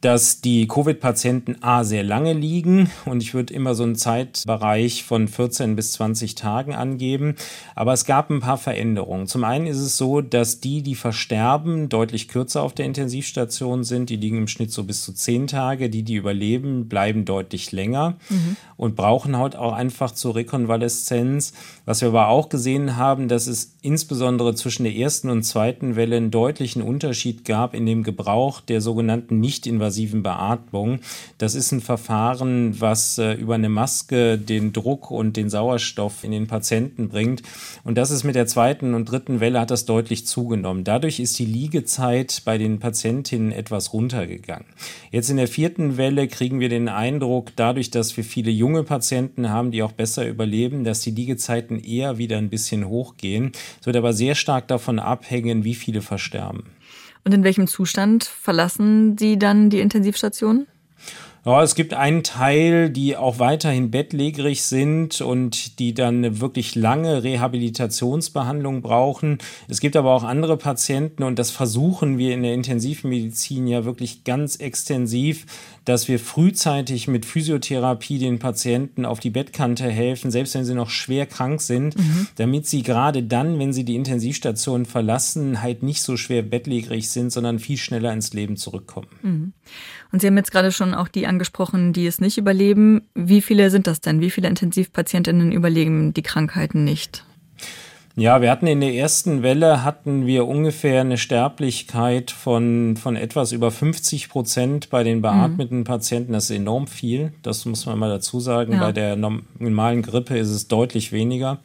[0.00, 5.26] dass die Covid-Patienten A sehr lange liegen und ich würde immer so einen Zeitbereich von
[5.26, 7.34] 14 bis 20 Tagen angeben.
[7.74, 9.26] Aber es gab ein paar Veränderungen.
[9.26, 14.08] Zum einen ist es so, dass die, die versterben, deutlich kürzer auf der Intensivstation sind.
[14.10, 15.90] Die liegen im Schnitt so bis zu 10 Tage.
[15.90, 18.56] Die, die überleben, bleiben deutlich länger mhm.
[18.76, 21.54] und brauchen halt auch einfach zur Rekonvaleszenz.
[21.86, 26.16] Was wir aber auch gesehen haben, dass es insbesondere zwischen der ersten und zweiten Welle
[26.16, 31.00] einen deutlichen Unterschied gab in dem Gebrauch der sogenannten nicht-invasiven invasiven Beatmung.
[31.38, 36.30] Das ist ein Verfahren, was äh, über eine Maske den Druck und den Sauerstoff in
[36.30, 37.42] den Patienten bringt.
[37.84, 40.84] Und das ist mit der zweiten und dritten Welle hat das deutlich zugenommen.
[40.84, 44.66] Dadurch ist die Liegezeit bei den Patientinnen etwas runtergegangen.
[45.10, 49.48] Jetzt in der vierten Welle kriegen wir den Eindruck, dadurch, dass wir viele junge Patienten
[49.48, 53.52] haben, die auch besser überleben, dass die Liegezeiten eher wieder ein bisschen hochgehen.
[53.80, 56.64] Es wird aber sehr stark davon abhängen, wie viele versterben.
[57.28, 60.66] Und in welchem Zustand verlassen Sie dann die Intensivstation?
[61.44, 66.74] Ja, es gibt einen Teil, die auch weiterhin bettlägerig sind und die dann eine wirklich
[66.74, 69.36] lange Rehabilitationsbehandlung brauchen.
[69.68, 74.24] Es gibt aber auch andere Patienten und das versuchen wir in der Intensivmedizin ja wirklich
[74.24, 75.44] ganz extensiv,
[75.88, 80.90] dass wir frühzeitig mit Physiotherapie den Patienten auf die Bettkante helfen, selbst wenn sie noch
[80.90, 82.28] schwer krank sind, mhm.
[82.36, 87.30] damit sie gerade dann, wenn sie die Intensivstation verlassen, halt nicht so schwer bettlägerig sind,
[87.32, 89.08] sondern viel schneller ins Leben zurückkommen.
[89.22, 89.52] Mhm.
[90.12, 93.08] Und Sie haben jetzt gerade schon auch die angesprochen, die es nicht überleben.
[93.14, 94.20] Wie viele sind das denn?
[94.20, 97.24] Wie viele Intensivpatientinnen überleben die Krankheiten nicht?
[98.18, 103.52] Ja, wir hatten in der ersten Welle hatten wir ungefähr eine Sterblichkeit von, von etwas
[103.52, 105.84] über 50 Prozent bei den beatmeten mhm.
[105.84, 106.32] Patienten.
[106.32, 107.32] Das ist enorm viel.
[107.42, 108.72] Das muss man mal dazu sagen.
[108.72, 108.80] Ja.
[108.80, 111.58] Bei der normalen Grippe ist es deutlich weniger.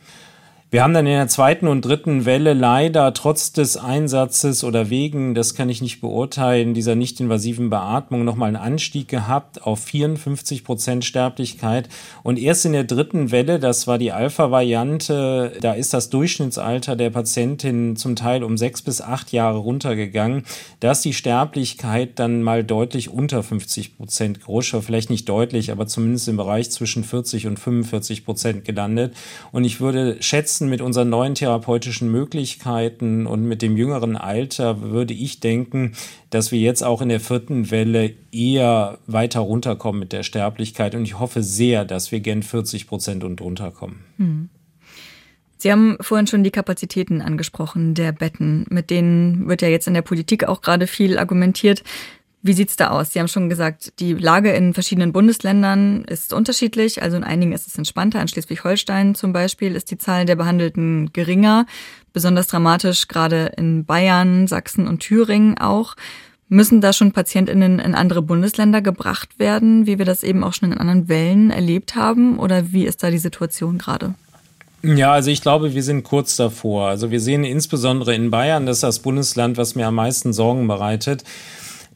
[0.73, 5.35] Wir haben dann in der zweiten und dritten Welle leider trotz des Einsatzes oder wegen,
[5.35, 11.05] das kann ich nicht beurteilen, dieser nicht-invasiven Beatmung nochmal einen Anstieg gehabt auf 54 Prozent
[11.05, 11.89] Sterblichkeit.
[12.23, 17.11] Und erst in der dritten Welle, das war die Alpha-Variante, da ist das Durchschnittsalter der
[17.11, 20.43] Patientin zum Teil um sechs bis acht Jahre runtergegangen.
[20.79, 25.85] Da ist die Sterblichkeit dann mal deutlich unter 50 Prozent Groscher, vielleicht nicht deutlich, aber
[25.85, 29.13] zumindest im Bereich zwischen 40 und 45 Prozent gelandet.
[29.51, 34.81] Und ich würde schätzen, Nutzen mit unseren neuen therapeutischen Möglichkeiten und mit dem jüngeren Alter
[34.81, 35.93] würde ich denken,
[36.29, 40.95] dass wir jetzt auch in der vierten Welle eher weiter runterkommen mit der Sterblichkeit.
[40.95, 43.99] Und ich hoffe sehr, dass wir gen 40 Prozent und runterkommen.
[44.17, 44.49] Hm.
[45.57, 48.65] Sie haben vorhin schon die Kapazitäten angesprochen der Betten.
[48.69, 51.83] Mit denen wird ja jetzt in der Politik auch gerade viel argumentiert.
[52.45, 53.13] Wie sieht's da aus?
[53.13, 57.01] Sie haben schon gesagt, die Lage in verschiedenen Bundesländern ist unterschiedlich.
[57.01, 58.21] Also in einigen ist es entspannter.
[58.21, 61.65] In Schleswig-Holstein zum Beispiel ist die Zahl der Behandelten geringer.
[62.11, 65.95] Besonders dramatisch gerade in Bayern, Sachsen und Thüringen auch.
[66.49, 70.73] Müssen da schon PatientInnen in andere Bundesländer gebracht werden, wie wir das eben auch schon
[70.73, 72.39] in anderen Wellen erlebt haben?
[72.39, 74.15] Oder wie ist da die Situation gerade?
[74.81, 76.89] Ja, also ich glaube, wir sind kurz davor.
[76.89, 80.67] Also wir sehen insbesondere in Bayern, das ist das Bundesland, was mir am meisten Sorgen
[80.67, 81.23] bereitet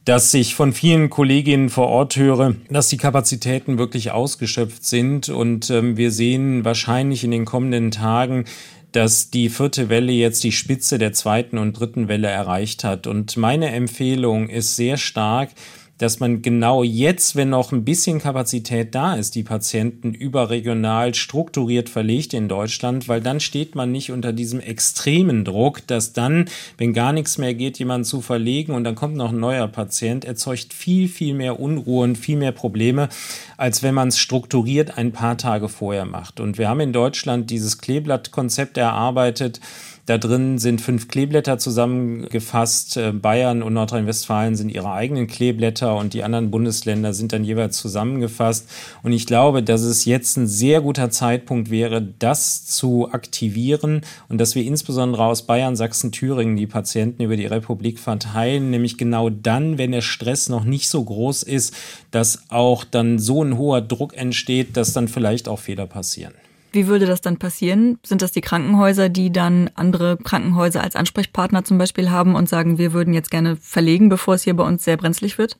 [0.08, 5.28] dass ich von vielen Kolleginnen vor Ort höre, dass die Kapazitäten wirklich ausgeschöpft sind.
[5.28, 8.46] Und ähm, wir sehen wahrscheinlich in den kommenden Tagen,
[8.92, 13.06] dass die vierte Welle jetzt die Spitze der zweiten und dritten Welle erreicht hat.
[13.06, 15.50] Und meine Empfehlung ist sehr stark,
[15.98, 21.88] dass man genau jetzt, wenn noch ein bisschen Kapazität da ist, die Patienten überregional strukturiert
[21.88, 26.46] verlegt in Deutschland, weil dann steht man nicht unter diesem extremen Druck, dass dann,
[26.78, 30.24] wenn gar nichts mehr geht, jemanden zu verlegen und dann kommt noch ein neuer Patient,
[30.24, 33.08] erzeugt viel, viel mehr Unruhe und viel mehr Probleme,
[33.56, 36.40] als wenn man es strukturiert ein paar Tage vorher macht.
[36.40, 39.60] Und wir haben in Deutschland dieses Kleeblattkonzept erarbeitet,
[40.08, 42.96] da drin sind fünf Kleeblätter zusammengefasst.
[42.96, 47.76] Äh, Bayern und Nordrhein-Westfalen sind ihre eigenen Kleeblätter und die anderen Bundesländer sind dann jeweils
[47.76, 48.70] zusammengefasst.
[49.02, 54.38] Und ich glaube, dass es jetzt ein sehr guter Zeitpunkt wäre, das zu aktivieren und
[54.38, 59.28] dass wir insbesondere aus Bayern, Sachsen, Thüringen die Patienten über die Republik verteilen, nämlich genau
[59.28, 61.74] dann, wenn der Stress noch nicht so groß ist,
[62.12, 66.32] dass auch dann so ein hoher Druck entsteht, dass dann vielleicht auch Fehler passieren.
[66.72, 67.98] Wie würde das dann passieren?
[68.04, 72.78] Sind das die Krankenhäuser, die dann andere Krankenhäuser als Ansprechpartner zum Beispiel haben und sagen,
[72.78, 75.58] wir würden jetzt gerne verlegen, bevor es hier bei uns sehr brenzlig wird?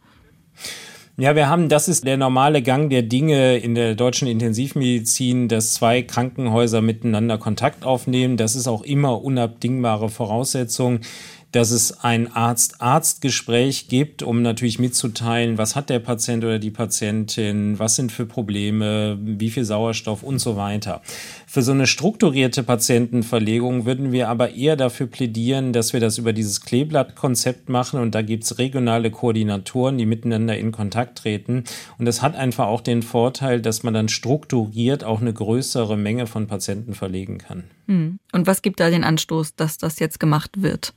[1.20, 5.74] Ja, wir haben, das ist der normale Gang der Dinge in der deutschen Intensivmedizin, dass
[5.74, 8.36] zwei Krankenhäuser miteinander Kontakt aufnehmen.
[8.36, 11.00] Das ist auch immer unabdingbare Voraussetzung.
[11.52, 17.78] Dass es ein Arzt-Arzt-Gespräch gibt, um natürlich mitzuteilen, was hat der Patient oder die Patientin,
[17.78, 21.00] was sind für Probleme, wie viel Sauerstoff und so weiter.
[21.46, 26.34] Für so eine strukturierte Patientenverlegung würden wir aber eher dafür plädieren, dass wir das über
[26.34, 31.64] dieses Kleeblattkonzept machen und da gibt's regionale Koordinatoren, die miteinander in Kontakt treten.
[31.98, 36.26] Und das hat einfach auch den Vorteil, dass man dann strukturiert auch eine größere Menge
[36.26, 37.64] von Patienten verlegen kann.
[37.86, 38.18] Hm.
[38.32, 40.92] Und was gibt da den Anstoß, dass das jetzt gemacht wird?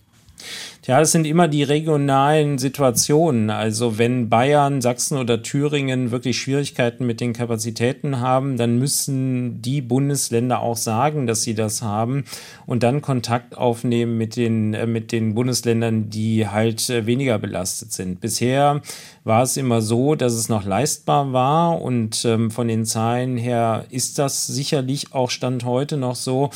[0.88, 3.51] Ja, das sind immer die regionalen Situationen.
[3.51, 9.82] Also wenn Bayern, Sachsen oder Thüringen wirklich Schwierigkeiten mit den Kapazitäten haben, dann müssen die
[9.82, 12.23] Bundesländer auch sagen, dass sie das haben
[12.65, 17.91] und dann Kontakt aufnehmen mit den, äh, mit den Bundesländern, die halt äh, weniger belastet
[17.91, 18.19] sind.
[18.19, 18.82] Bisher
[19.23, 23.86] war es immer so, dass es noch leistbar war und ähm, von den Zahlen her
[23.91, 26.49] ist das sicherlich auch Stand heute noch so.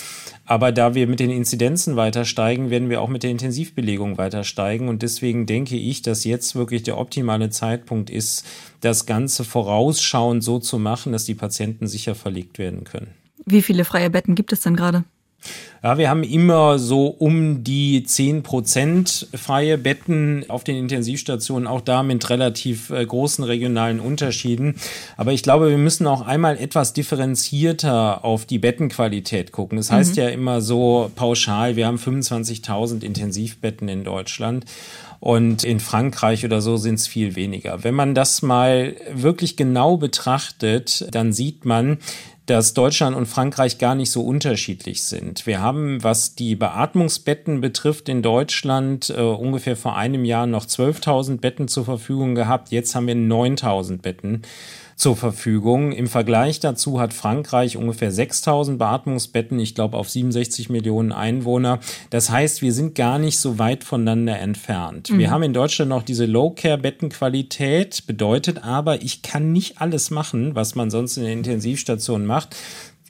[0.46, 4.44] Aber da wir mit den Inzidenzen weiter steigen, werden wir auch mit der Intensivbelegung weiter
[4.44, 4.90] steigen.
[4.90, 8.46] Und deswegen denke ich, dass jetzt wirklich der optimale Zeitpunkt ist,
[8.82, 13.08] das Ganze vorausschauend so zu machen, dass die Patienten sicher verlegt werden können.
[13.46, 15.04] Wie viele freie Betten gibt es denn gerade?
[15.86, 21.82] Ja, wir haben immer so um die 10 Prozent freie Betten auf den Intensivstationen, auch
[21.82, 24.78] da mit relativ äh, großen regionalen Unterschieden.
[25.16, 29.78] Aber ich glaube, wir müssen auch einmal etwas differenzierter auf die Bettenqualität gucken.
[29.78, 30.24] Das heißt mhm.
[30.24, 34.66] ja immer so pauschal, wir haben 25.000 Intensivbetten in Deutschland.
[35.20, 37.84] Und in Frankreich oder so sind es viel weniger.
[37.84, 42.00] Wenn man das mal wirklich genau betrachtet, dann sieht man,
[42.46, 45.48] dass Deutschland und Frankreich gar nicht so unterschiedlich sind.
[45.48, 51.40] Wir haben, was die Beatmungsbetten betrifft, in Deutschland äh, ungefähr vor einem Jahr noch 12.000
[51.40, 52.72] Betten zur Verfügung gehabt.
[52.72, 54.44] Jetzt haben wir 9.000 Betten
[54.96, 55.92] zur Verfügung.
[55.92, 61.80] Im Vergleich dazu hat Frankreich ungefähr 6000 Beatmungsbetten, ich glaube auf 67 Millionen Einwohner.
[62.10, 65.12] Das heißt, wir sind gar nicht so weit voneinander entfernt.
[65.12, 65.20] Mhm.
[65.20, 70.76] Wir haben in Deutschland noch diese Low-Care-Bettenqualität, bedeutet aber, ich kann nicht alles machen, was
[70.76, 72.56] man sonst in der Intensivstation macht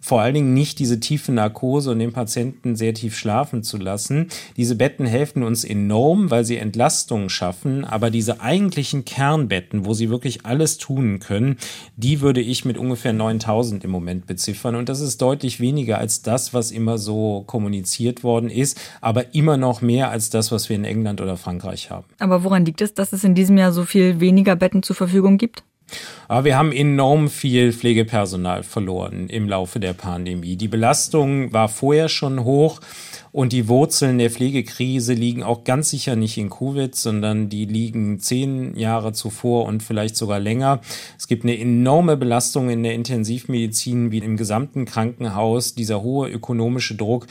[0.05, 4.27] vor allen Dingen nicht diese tiefe Narkose und den Patienten sehr tief schlafen zu lassen.
[4.55, 10.11] Diese Betten helfen uns enorm, weil sie Entlastungen schaffen, aber diese eigentlichen Kernbetten, wo sie
[10.11, 11.57] wirklich alles tun können,
[11.97, 16.21] die würde ich mit ungefähr 9000 im Moment beziffern und das ist deutlich weniger als
[16.21, 20.75] das, was immer so kommuniziert worden ist, aber immer noch mehr als das, was wir
[20.75, 22.05] in England oder Frankreich haben.
[22.19, 25.39] Aber woran liegt es, dass es in diesem Jahr so viel weniger Betten zur Verfügung
[25.39, 25.63] gibt?
[26.27, 30.55] Aber wir haben enorm viel Pflegepersonal verloren im Laufe der Pandemie.
[30.55, 32.81] Die Belastung war vorher schon hoch
[33.31, 38.19] und die Wurzeln der Pflegekrise liegen auch ganz sicher nicht in Covid, sondern die liegen
[38.19, 40.79] zehn Jahre zuvor und vielleicht sogar länger.
[41.17, 46.95] Es gibt eine enorme Belastung in der Intensivmedizin wie im gesamten Krankenhaus, dieser hohe ökonomische
[46.95, 47.27] Druck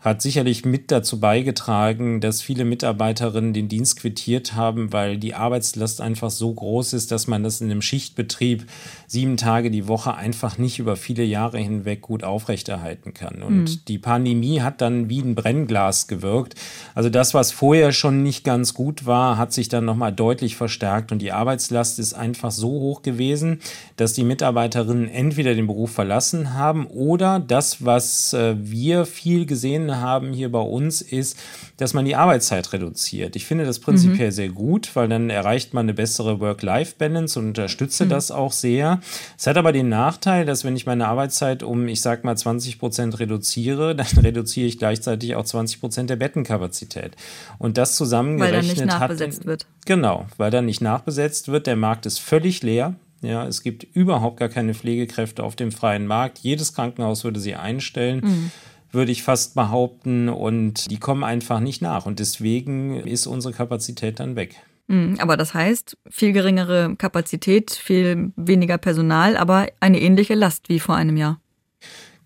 [0.00, 6.00] hat sicherlich mit dazu beigetragen, dass viele Mitarbeiterinnen den Dienst quittiert haben, weil die Arbeitslast
[6.00, 8.64] einfach so groß ist, dass man das in einem Schichtbetrieb
[9.08, 13.42] sieben Tage die Woche einfach nicht über viele Jahre hinweg gut aufrechterhalten kann.
[13.42, 13.80] Und mhm.
[13.88, 16.54] die Pandemie hat dann wie ein Brennglas gewirkt.
[16.94, 21.10] Also das, was vorher schon nicht ganz gut war, hat sich dann nochmal deutlich verstärkt
[21.10, 23.58] und die Arbeitslast ist einfach so hoch gewesen,
[23.96, 29.87] dass die Mitarbeiterinnen entweder den Beruf verlassen haben oder das, was äh, wir viel gesehen
[29.96, 31.38] haben hier bei uns, ist,
[31.76, 33.36] dass man die Arbeitszeit reduziert.
[33.36, 34.32] Ich finde das prinzipiell mhm.
[34.32, 38.10] sehr gut, weil dann erreicht man eine bessere Work-Life-Balance und unterstütze mhm.
[38.10, 39.00] das auch sehr.
[39.36, 42.78] Es hat aber den Nachteil, dass wenn ich meine Arbeitszeit um, ich sag mal, 20
[42.78, 47.16] Prozent reduziere, dann reduziere ich gleichzeitig auch 20 Prozent der Bettenkapazität.
[47.58, 49.66] Und das zusammengerechnet weil dann nicht nachbesetzt hat, wird.
[49.86, 51.66] Genau, weil dann nicht nachbesetzt wird.
[51.66, 52.94] Der Markt ist völlig leer.
[53.20, 56.38] Ja, es gibt überhaupt gar keine Pflegekräfte auf dem freien Markt.
[56.38, 58.20] Jedes Krankenhaus würde sie einstellen.
[58.22, 58.50] Mhm
[58.98, 60.28] würde ich fast behaupten.
[60.28, 62.04] Und die kommen einfach nicht nach.
[62.04, 64.56] Und deswegen ist unsere Kapazität dann weg.
[64.88, 70.80] Mhm, aber das heißt, viel geringere Kapazität, viel weniger Personal, aber eine ähnliche Last wie
[70.80, 71.40] vor einem Jahr.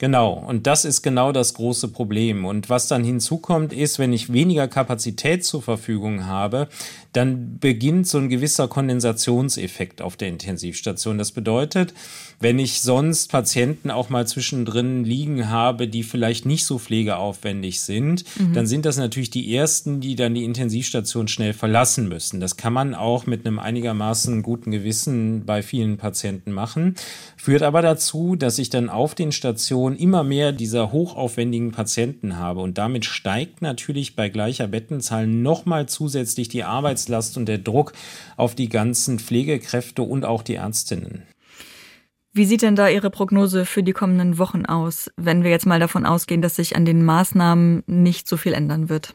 [0.02, 2.44] Genau, und das ist genau das große Problem.
[2.44, 6.66] Und was dann hinzukommt, ist, wenn ich weniger Kapazität zur Verfügung habe,
[7.12, 11.18] dann beginnt so ein gewisser Kondensationseffekt auf der Intensivstation.
[11.18, 11.94] Das bedeutet,
[12.40, 18.24] wenn ich sonst Patienten auch mal zwischendrin liegen habe, die vielleicht nicht so pflegeaufwendig sind,
[18.40, 18.54] mhm.
[18.54, 22.40] dann sind das natürlich die ersten, die dann die Intensivstation schnell verlassen müssen.
[22.40, 26.96] Das kann man auch mit einem einigermaßen guten Gewissen bei vielen Patienten machen,
[27.36, 32.60] führt aber dazu, dass ich dann auf den Stationen immer mehr dieser hochaufwendigen Patienten habe
[32.60, 37.92] und damit steigt natürlich bei gleicher Bettenzahl nochmal zusätzlich die Arbeits Arbeitslast und der Druck
[38.36, 41.22] auf die ganzen Pflegekräfte und auch die Ärztinnen.
[42.34, 45.80] Wie sieht denn da Ihre Prognose für die kommenden Wochen aus, wenn wir jetzt mal
[45.80, 49.14] davon ausgehen, dass sich an den Maßnahmen nicht so viel ändern wird?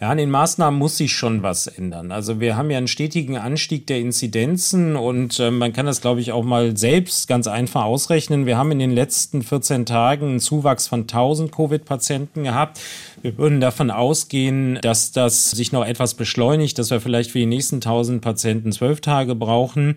[0.00, 2.12] Ja, an den Maßnahmen muss sich schon was ändern.
[2.12, 6.20] Also wir haben ja einen stetigen Anstieg der Inzidenzen und äh, man kann das, glaube
[6.20, 8.46] ich, auch mal selbst ganz einfach ausrechnen.
[8.46, 12.78] Wir haben in den letzten 14 Tagen einen Zuwachs von 1000 Covid-Patienten gehabt.
[13.22, 17.46] Wir würden davon ausgehen, dass das sich noch etwas beschleunigt, dass wir vielleicht für die
[17.46, 19.96] nächsten 1000 Patienten zwölf Tage brauchen.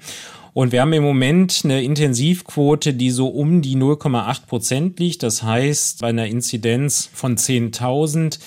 [0.54, 5.22] Und wir haben im Moment eine Intensivquote, die so um die 0,8 Prozent liegt.
[5.22, 8.40] Das heißt, bei einer Inzidenz von 10.000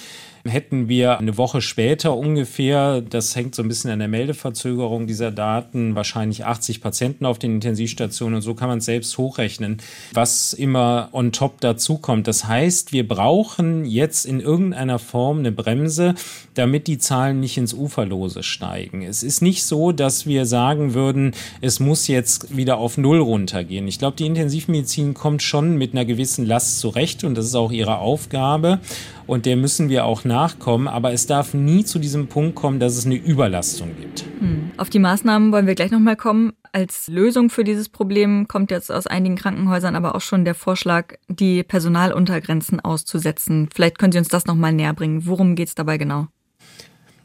[0.46, 5.30] hätten wir eine Woche später ungefähr, das hängt so ein bisschen an der Meldeverzögerung dieser
[5.30, 9.78] Daten, wahrscheinlich 80 Patienten auf den Intensivstationen und so kann man es selbst hochrechnen,
[10.12, 12.28] was immer on top dazukommt.
[12.28, 16.14] Das heißt, wir brauchen jetzt in irgendeiner Form eine Bremse,
[16.52, 19.02] damit die Zahlen nicht ins Uferlose steigen.
[19.02, 23.88] Es ist nicht so, dass wir sagen würden, es muss jetzt wieder auf Null runtergehen.
[23.88, 27.72] Ich glaube, die Intensivmedizin kommt schon mit einer gewissen Last zurecht und das ist auch
[27.72, 28.80] ihre Aufgabe
[29.26, 30.88] und der müssen wir auch nachkommen.
[30.88, 34.24] Aber es darf nie zu diesem Punkt kommen, dass es eine Überlastung gibt.
[34.40, 34.70] Hm.
[34.76, 36.52] Auf die Maßnahmen wollen wir gleich nochmal kommen.
[36.72, 41.14] Als Lösung für dieses Problem kommt jetzt aus einigen Krankenhäusern aber auch schon der Vorschlag,
[41.28, 43.68] die Personaluntergrenzen auszusetzen.
[43.72, 45.26] Vielleicht können Sie uns das nochmal näher bringen.
[45.26, 46.26] Worum geht es dabei genau?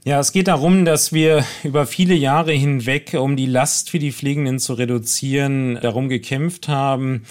[0.05, 4.13] Ja, es geht darum, dass wir über viele Jahre hinweg, um die Last für die
[4.13, 7.23] Pflegenden zu reduzieren, darum gekämpft haben,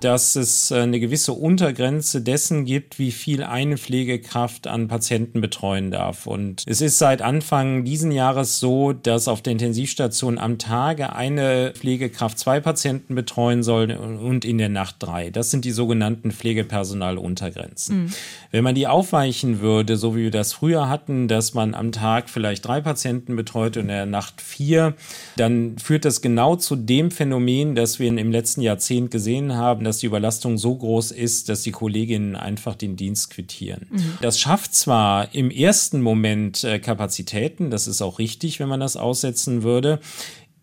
[0.00, 5.90] dass es äh, eine gewisse Untergrenze dessen gibt, wie viel eine Pflegekraft an Patienten betreuen
[5.90, 6.26] darf.
[6.26, 11.72] Und es ist seit Anfang diesen Jahres so, dass auf der Intensivstation am Tage eine
[11.74, 15.30] Pflegekraft zwei Patienten betreuen soll und in der Nacht drei.
[15.30, 18.04] Das sind die sogenannten Pflegepersonaluntergrenzen.
[18.04, 18.12] Mhm.
[18.50, 22.28] Wenn man die aufweichen würde, so wie wir das früher hatten, dass man am Tag
[22.28, 24.94] vielleicht drei Patienten betreut und in der Nacht vier,
[25.36, 29.98] dann führt das genau zu dem Phänomen, das wir im letzten Jahrzehnt gesehen haben, dass
[29.98, 33.86] die Überlastung so groß ist, dass die Kolleginnen einfach den Dienst quittieren.
[33.90, 34.18] Mhm.
[34.20, 38.96] Das schafft zwar im ersten Moment äh, Kapazitäten, das ist auch richtig, wenn man das
[38.96, 40.00] aussetzen würde.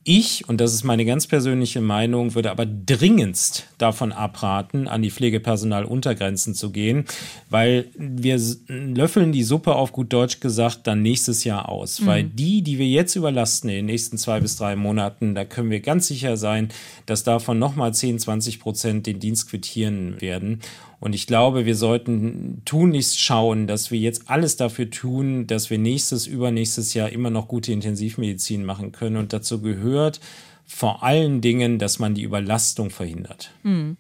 [0.06, 5.12] Ich, und das ist meine ganz persönliche Meinung, würde aber dringendst davon abraten, an die
[5.12, 7.06] Pflegepersonaluntergrenzen zu gehen,
[7.50, 8.38] weil wir
[8.68, 12.02] löffeln die Suppe auf gut Deutsch gesagt dann nächstes Jahr aus.
[12.02, 12.06] Mhm.
[12.06, 15.70] Weil die, die wir jetzt überlasten in den nächsten zwei bis drei Monaten, da können
[15.70, 16.68] wir ganz sicher sein,
[17.06, 20.60] dass davon nochmal 10, 20 Prozent den Dienst quittieren werden.
[21.04, 25.78] Und ich glaube, wir sollten tunlichst schauen, dass wir jetzt alles dafür tun, dass wir
[25.78, 29.18] nächstes, übernächstes Jahr immer noch gute Intensivmedizin machen können.
[29.18, 30.22] Und dazu gehört
[30.66, 33.52] vor allen Dingen, dass man die Überlastung verhindert.
[33.64, 33.98] Hm.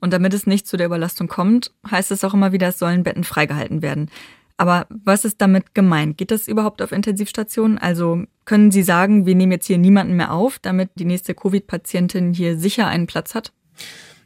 [0.00, 3.04] Und damit es nicht zu der Überlastung kommt, heißt es auch immer wieder, es sollen
[3.04, 4.10] Betten freigehalten werden.
[4.56, 6.18] Aber was ist damit gemeint?
[6.18, 7.78] Geht das überhaupt auf Intensivstationen?
[7.78, 12.34] Also können Sie sagen, wir nehmen jetzt hier niemanden mehr auf, damit die nächste Covid-Patientin
[12.34, 13.52] hier sicher einen Platz hat?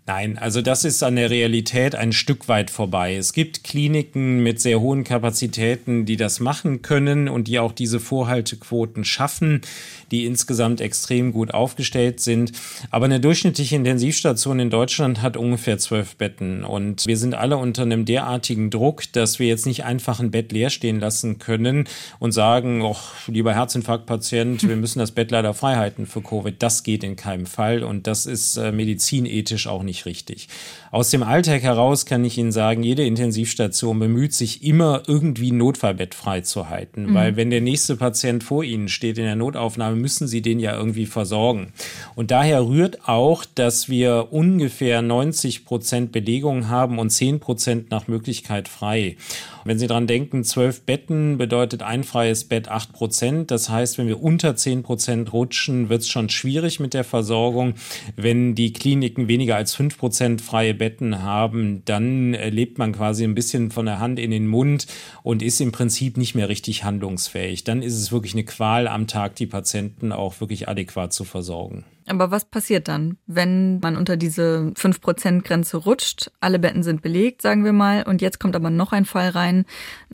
[0.06, 3.16] Nein, also das ist an der Realität ein Stück weit vorbei.
[3.16, 8.00] Es gibt Kliniken mit sehr hohen Kapazitäten, die das machen können und die auch diese
[8.00, 9.62] Vorhaltequoten schaffen,
[10.10, 12.52] die insgesamt extrem gut aufgestellt sind.
[12.90, 17.80] Aber eine durchschnittliche Intensivstation in Deutschland hat ungefähr zwölf Betten und wir sind alle unter
[17.80, 21.88] einem derartigen Druck, dass wir jetzt nicht einfach ein Bett leer stehen lassen können
[22.18, 26.54] und sagen, oh, lieber Herzinfarktpatient, wir müssen das Bett leider freihalten für Covid.
[26.58, 30.48] Das geht in keinem Fall und das ist äh, medizinethisch auch nicht nicht richtig.
[30.90, 35.58] Aus dem Alltag heraus kann ich Ihnen sagen, jede Intensivstation bemüht sich immer irgendwie ein
[35.58, 37.14] Notfallbett freizuhalten, mhm.
[37.14, 40.76] weil wenn der nächste Patient vor Ihnen steht in der Notaufnahme, müssen Sie den ja
[40.76, 41.72] irgendwie versorgen.
[42.16, 48.08] Und daher rührt auch, dass wir ungefähr 90 Prozent Belegung haben und 10 Prozent nach
[48.08, 49.16] Möglichkeit frei.
[49.64, 53.50] Wenn Sie dran denken, zwölf Betten bedeutet ein freies Bett acht Prozent.
[53.50, 57.74] Das heißt, wenn wir unter zehn Prozent rutschen, wird es schon schwierig mit der Versorgung.
[58.14, 63.34] Wenn die Kliniken weniger als fünf Prozent freie Betten haben, dann lebt man quasi ein
[63.34, 64.86] bisschen von der Hand in den Mund
[65.22, 67.64] und ist im Prinzip nicht mehr richtig handlungsfähig.
[67.64, 71.84] Dann ist es wirklich eine Qual am Tag, die Patienten auch wirklich adäquat zu versorgen.
[72.06, 76.30] Aber was passiert dann, wenn man unter diese 5%-Grenze rutscht?
[76.40, 79.64] Alle Betten sind belegt, sagen wir mal, und jetzt kommt aber noch ein Fall rein.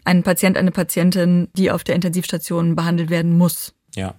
[0.05, 3.75] Ein Patient, eine Patientin, die auf der Intensivstation behandelt werden muss.
[3.97, 4.15] Ja,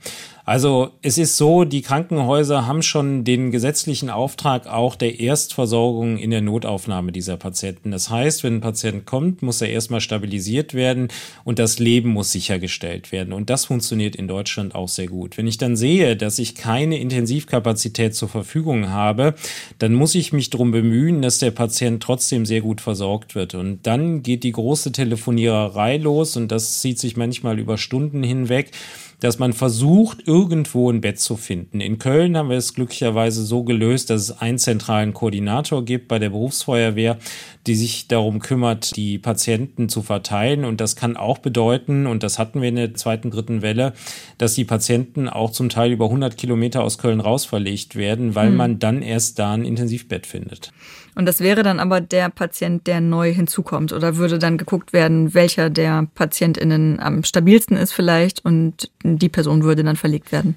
[0.46, 6.32] also es ist so, die Krankenhäuser haben schon den gesetzlichen Auftrag auch der Erstversorgung in
[6.32, 7.92] der Notaufnahme dieser Patienten.
[7.92, 11.10] Das heißt, wenn ein Patient kommt, muss er erstmal stabilisiert werden
[11.44, 13.34] und das Leben muss sichergestellt werden.
[13.34, 15.38] Und das funktioniert in Deutschland auch sehr gut.
[15.38, 19.36] Wenn ich dann sehe, dass ich keine Intensivkapazität zur Verfügung habe,
[19.78, 23.54] dann muss ich mich darum bemühen, dass der Patient trotzdem sehr gut versorgt wird.
[23.54, 28.72] Und dann geht die große Telefoniererei los und das zieht sich manchmal über Stunden hinweg
[29.22, 31.82] dass man versucht, irgendwo ein Bett zu finden.
[31.82, 36.20] In Köln haben wir es glücklicherweise so gelöst, dass es einen zentralen Koordinator gibt bei
[36.20, 37.18] der Berufsfeuerwehr,
[37.68, 40.64] die sich darum kümmert, die Patienten zu verteilen.
[40.64, 43.92] Und das kann auch bedeuten, und das hatten wir in der zweiten, dritten Welle,
[44.38, 48.48] dass die Patienten auch zum Teil über 100 Kilometer aus Köln raus verlegt werden, weil
[48.48, 48.56] hm.
[48.56, 50.72] man dann erst da ein Intensivbett findet.
[51.16, 53.92] Und das wäre dann aber der Patient, der neu hinzukommt.
[53.92, 59.64] Oder würde dann geguckt werden, welcher der PatientInnen am stabilsten ist vielleicht und die Person
[59.64, 60.56] würde dann verlegt werden?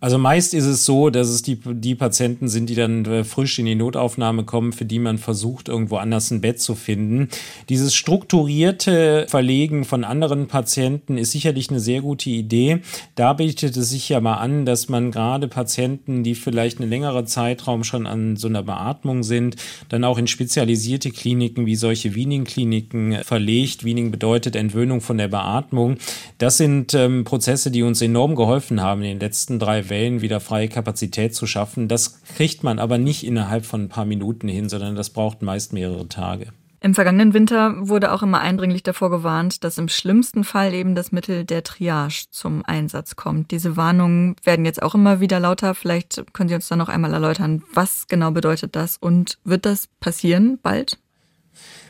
[0.00, 3.58] Also meist ist es so, dass es die, die Patienten sind, die dann äh, frisch
[3.58, 7.28] in die Notaufnahme kommen, für die man versucht, irgendwo anders ein Bett zu finden.
[7.68, 12.78] Dieses strukturierte Verlegen von anderen Patienten ist sicherlich eine sehr gute Idee.
[13.16, 17.26] Da bietet es sich ja mal an, dass man gerade Patienten, die vielleicht einen längeren
[17.26, 19.56] Zeitraum schon an so einer Beatmung sind,
[19.88, 23.84] dann auch in spezialisierte Kliniken wie solche Wiening-Kliniken verlegt.
[23.84, 25.96] Wiening bedeutet Entwöhnung von der Beatmung.
[26.38, 30.40] Das sind ähm, Prozesse, die uns enorm geholfen haben in den letzten drei Wellen wieder
[30.40, 31.88] freie Kapazität zu schaffen.
[31.88, 35.72] Das kriegt man aber nicht innerhalb von ein paar Minuten hin, sondern das braucht meist
[35.72, 36.52] mehrere Tage.
[36.80, 41.10] Im vergangenen Winter wurde auch immer eindringlich davor gewarnt, dass im schlimmsten Fall eben das
[41.10, 43.50] Mittel der Triage zum Einsatz kommt.
[43.50, 45.74] Diese Warnungen werden jetzt auch immer wieder lauter.
[45.74, 49.88] Vielleicht können Sie uns da noch einmal erläutern, was genau bedeutet das und wird das
[49.98, 50.98] passieren bald?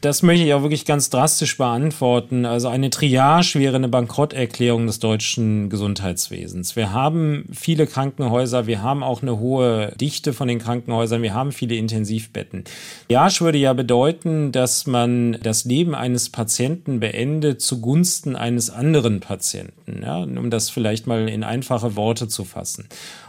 [0.00, 2.44] Das möchte ich auch wirklich ganz drastisch beantworten.
[2.44, 6.76] Also eine Triage wäre eine Bankrotterklärung des deutschen Gesundheitswesens.
[6.76, 11.52] Wir haben viele Krankenhäuser, wir haben auch eine hohe Dichte von den Krankenhäusern, wir haben
[11.52, 12.64] viele Intensivbetten.
[13.08, 20.02] Triage würde ja bedeuten, dass man das Leben eines Patienten beendet zugunsten eines anderen Patienten,
[20.02, 22.88] ja, um das vielleicht mal in einfache Worte zu fassen.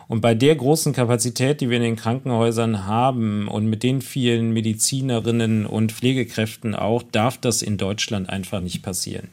[0.09, 4.51] Und bei der großen Kapazität, die wir in den Krankenhäusern haben und mit den vielen
[4.53, 9.29] Medizinerinnen und Pflegekräften auch, darf das in Deutschland einfach nicht passieren.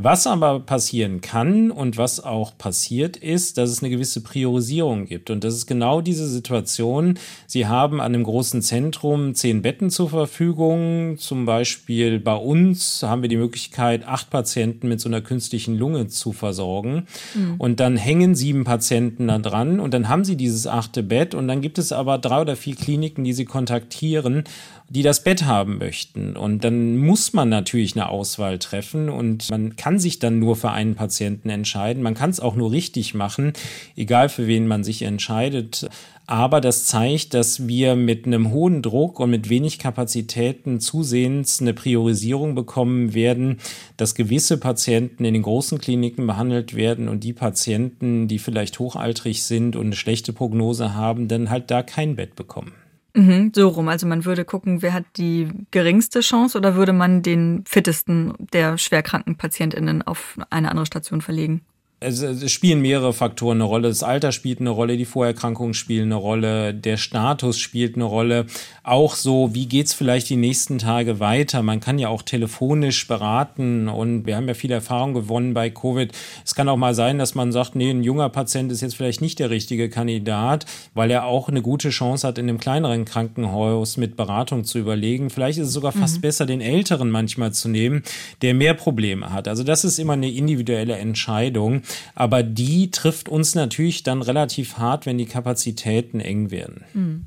[0.00, 5.28] Was aber passieren kann und was auch passiert ist, dass es eine gewisse Priorisierung gibt.
[5.28, 7.18] Und das ist genau diese Situation.
[7.48, 11.18] Sie haben an einem großen Zentrum zehn Betten zur Verfügung.
[11.18, 16.06] Zum Beispiel bei uns haben wir die Möglichkeit, acht Patienten mit so einer künstlichen Lunge
[16.06, 17.08] zu versorgen.
[17.34, 17.56] Mhm.
[17.58, 21.34] Und dann hängen sieben Patienten da dran und dann haben sie dieses achte Bett.
[21.34, 24.44] Und dann gibt es aber drei oder vier Kliniken, die sie kontaktieren
[24.90, 26.36] die das Bett haben möchten.
[26.36, 30.70] Und dann muss man natürlich eine Auswahl treffen und man kann sich dann nur für
[30.70, 32.02] einen Patienten entscheiden.
[32.02, 33.52] Man kann es auch nur richtig machen,
[33.96, 35.88] egal für wen man sich entscheidet.
[36.26, 41.72] Aber das zeigt, dass wir mit einem hohen Druck und mit wenig Kapazitäten zusehends eine
[41.72, 43.58] Priorisierung bekommen werden,
[43.96, 49.42] dass gewisse Patienten in den großen Kliniken behandelt werden und die Patienten, die vielleicht hochaltrig
[49.42, 52.72] sind und eine schlechte Prognose haben, dann halt da kein Bett bekommen.
[53.18, 53.88] Mhm, so rum.
[53.88, 58.78] Also man würde gucken, wer hat die geringste Chance oder würde man den fittesten der
[58.78, 61.62] schwerkranken PatientInnen auf eine andere Station verlegen?
[62.00, 63.88] Es, es spielen mehrere Faktoren eine Rolle.
[63.88, 68.46] Das Alter spielt eine Rolle, die Vorerkrankungen spielen eine Rolle, der Status spielt eine Rolle.
[68.84, 71.62] Auch so, wie geht's vielleicht die nächsten Tage weiter?
[71.62, 76.12] Man kann ja auch telefonisch beraten und wir haben ja viel Erfahrung gewonnen bei Covid.
[76.44, 79.20] Es kann auch mal sein, dass man sagt, nee, ein junger Patient ist jetzt vielleicht
[79.20, 83.96] nicht der richtige Kandidat, weil er auch eine gute Chance hat, in einem kleineren Krankenhaus
[83.96, 85.30] mit Beratung zu überlegen.
[85.30, 86.20] Vielleicht ist es sogar fast mhm.
[86.20, 88.04] besser, den Älteren manchmal zu nehmen,
[88.42, 89.48] der mehr Probleme hat.
[89.48, 91.82] Also das ist immer eine individuelle Entscheidung.
[92.14, 96.84] Aber die trifft uns natürlich dann relativ hart, wenn die Kapazitäten eng werden.
[96.94, 97.26] Mhm.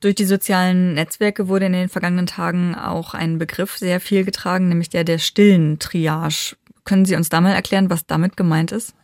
[0.00, 4.68] Durch die sozialen Netzwerke wurde in den vergangenen Tagen auch ein Begriff sehr viel getragen,
[4.68, 6.56] nämlich der der stillen Triage.
[6.84, 8.94] Können Sie uns da mal erklären, was damit gemeint ist?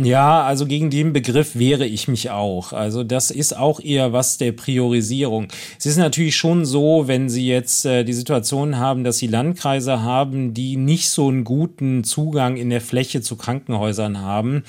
[0.00, 2.72] Ja, also gegen den Begriff wehre ich mich auch.
[2.72, 5.48] Also das ist auch eher was der Priorisierung.
[5.78, 10.02] Es ist natürlich schon so, wenn Sie jetzt äh, die Situation haben, dass Sie Landkreise
[10.02, 14.62] haben, die nicht so einen guten Zugang in der Fläche zu Krankenhäusern haben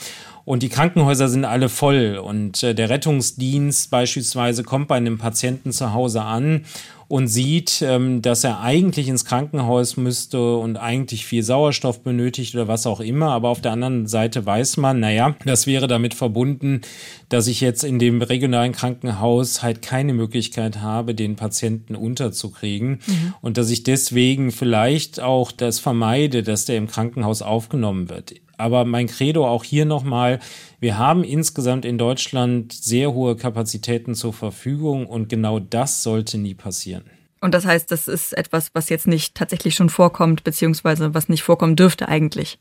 [0.46, 5.72] und die Krankenhäuser sind alle voll und äh, der Rettungsdienst beispielsweise kommt bei einem Patienten
[5.72, 6.66] zu Hause an
[7.10, 12.68] und sieht, ähm, dass er eigentlich ins Krankenhaus müsste und eigentlich viel Sauerstoff benötigt oder
[12.68, 13.32] was auch immer.
[13.32, 16.82] Aber auf der anderen Seite weiß man, naja, das wäre damit verbunden,
[17.28, 23.34] dass ich jetzt in dem regionalen Krankenhaus halt keine Möglichkeit habe, den Patienten unterzukriegen mhm.
[23.42, 28.36] und dass ich deswegen vielleicht auch das vermeide, dass der im Krankenhaus aufgenommen wird.
[28.60, 30.40] Aber mein Credo auch hier nochmal,
[30.82, 36.56] wir haben insgesamt in Deutschland sehr hohe Kapazitäten zur Verfügung und genau das sollte nie
[36.56, 37.06] passieren.
[37.40, 41.42] Und das heißt, das ist etwas, was jetzt nicht tatsächlich schon vorkommt, beziehungsweise was nicht
[41.42, 42.60] vorkommen dürfte eigentlich.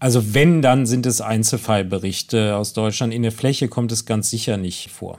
[0.00, 3.14] Also wenn, dann sind es Einzelfallberichte aus Deutschland.
[3.14, 5.18] In der Fläche kommt es ganz sicher nicht vor.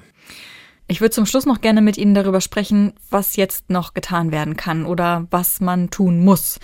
[0.88, 4.56] Ich würde zum Schluss noch gerne mit Ihnen darüber sprechen, was jetzt noch getan werden
[4.56, 6.60] kann oder was man tun muss.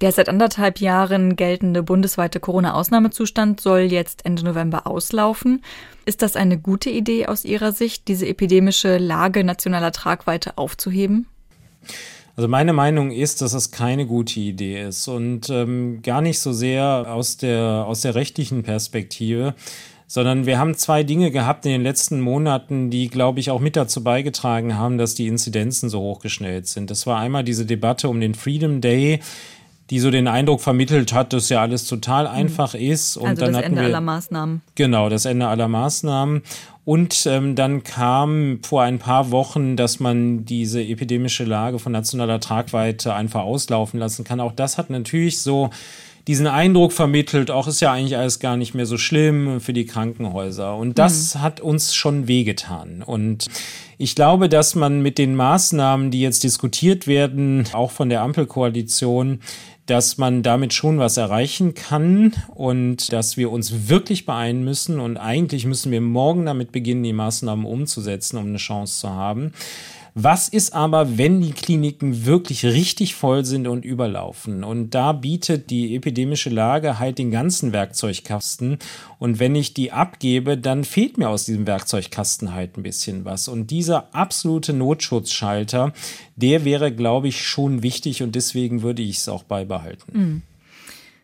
[0.00, 5.62] Der seit anderthalb Jahren geltende bundesweite Corona-Ausnahmezustand soll jetzt Ende November auslaufen.
[6.04, 11.26] Ist das eine gute Idee aus Ihrer Sicht, diese epidemische Lage nationaler Tragweite aufzuheben?
[12.36, 16.52] Also meine Meinung ist, dass das keine gute Idee ist und ähm, gar nicht so
[16.52, 19.56] sehr aus der, aus der rechtlichen Perspektive,
[20.06, 23.74] sondern wir haben zwei Dinge gehabt in den letzten Monaten, die, glaube ich, auch mit
[23.74, 26.92] dazu beigetragen haben, dass die Inzidenzen so hochgeschnellt sind.
[26.92, 29.18] Das war einmal diese Debatte um den Freedom Day,
[29.90, 32.30] die so den Eindruck vermittelt hat, dass ja alles total mhm.
[32.30, 32.80] einfach mhm.
[32.80, 33.16] ist.
[33.16, 34.62] Und also dann das Ende wir, aller Maßnahmen.
[34.74, 36.42] Genau, das Ende aller Maßnahmen.
[36.84, 42.40] Und ähm, dann kam vor ein paar Wochen, dass man diese epidemische Lage von nationaler
[42.40, 44.40] Tragweite einfach auslaufen lassen kann.
[44.40, 45.70] Auch das hat natürlich so
[46.26, 49.86] diesen Eindruck vermittelt, auch ist ja eigentlich alles gar nicht mehr so schlimm für die
[49.86, 50.76] Krankenhäuser.
[50.76, 51.42] Und das mhm.
[51.42, 53.02] hat uns schon wehgetan.
[53.02, 53.48] Und
[53.96, 59.40] ich glaube, dass man mit den Maßnahmen, die jetzt diskutiert werden, auch von der Ampelkoalition,
[59.88, 65.00] dass man damit schon was erreichen kann und dass wir uns wirklich beeilen müssen.
[65.00, 69.52] Und eigentlich müssen wir morgen damit beginnen, die Maßnahmen umzusetzen, um eine Chance zu haben.
[70.20, 74.64] Was ist aber, wenn die Kliniken wirklich richtig voll sind und überlaufen?
[74.64, 78.78] Und da bietet die epidemische Lage halt den ganzen Werkzeugkasten.
[79.20, 83.46] Und wenn ich die abgebe, dann fehlt mir aus diesem Werkzeugkasten halt ein bisschen was.
[83.46, 85.92] Und dieser absolute Notschutzschalter,
[86.34, 90.18] der wäre, glaube ich, schon wichtig und deswegen würde ich es auch beibehalten.
[90.18, 90.42] Mhm.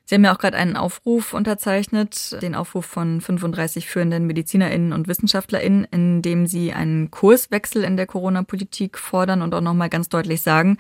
[0.06, 5.08] Sie haben ja auch gerade einen Aufruf unterzeichnet, den Aufruf von 35 führenden MedizinerInnen und
[5.08, 10.42] WissenschaftlerInnen, in dem Sie einen Kurswechsel in der Corona-Politik fordern und auch nochmal ganz deutlich
[10.42, 10.76] sagen,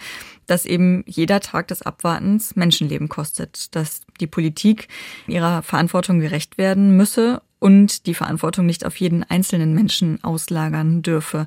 [0.46, 4.88] dass eben jeder Tag des Abwartens Menschenleben kostet, dass die Politik
[5.26, 11.46] ihrer Verantwortung gerecht werden müsse und die Verantwortung nicht auf jeden einzelnen Menschen auslagern dürfe.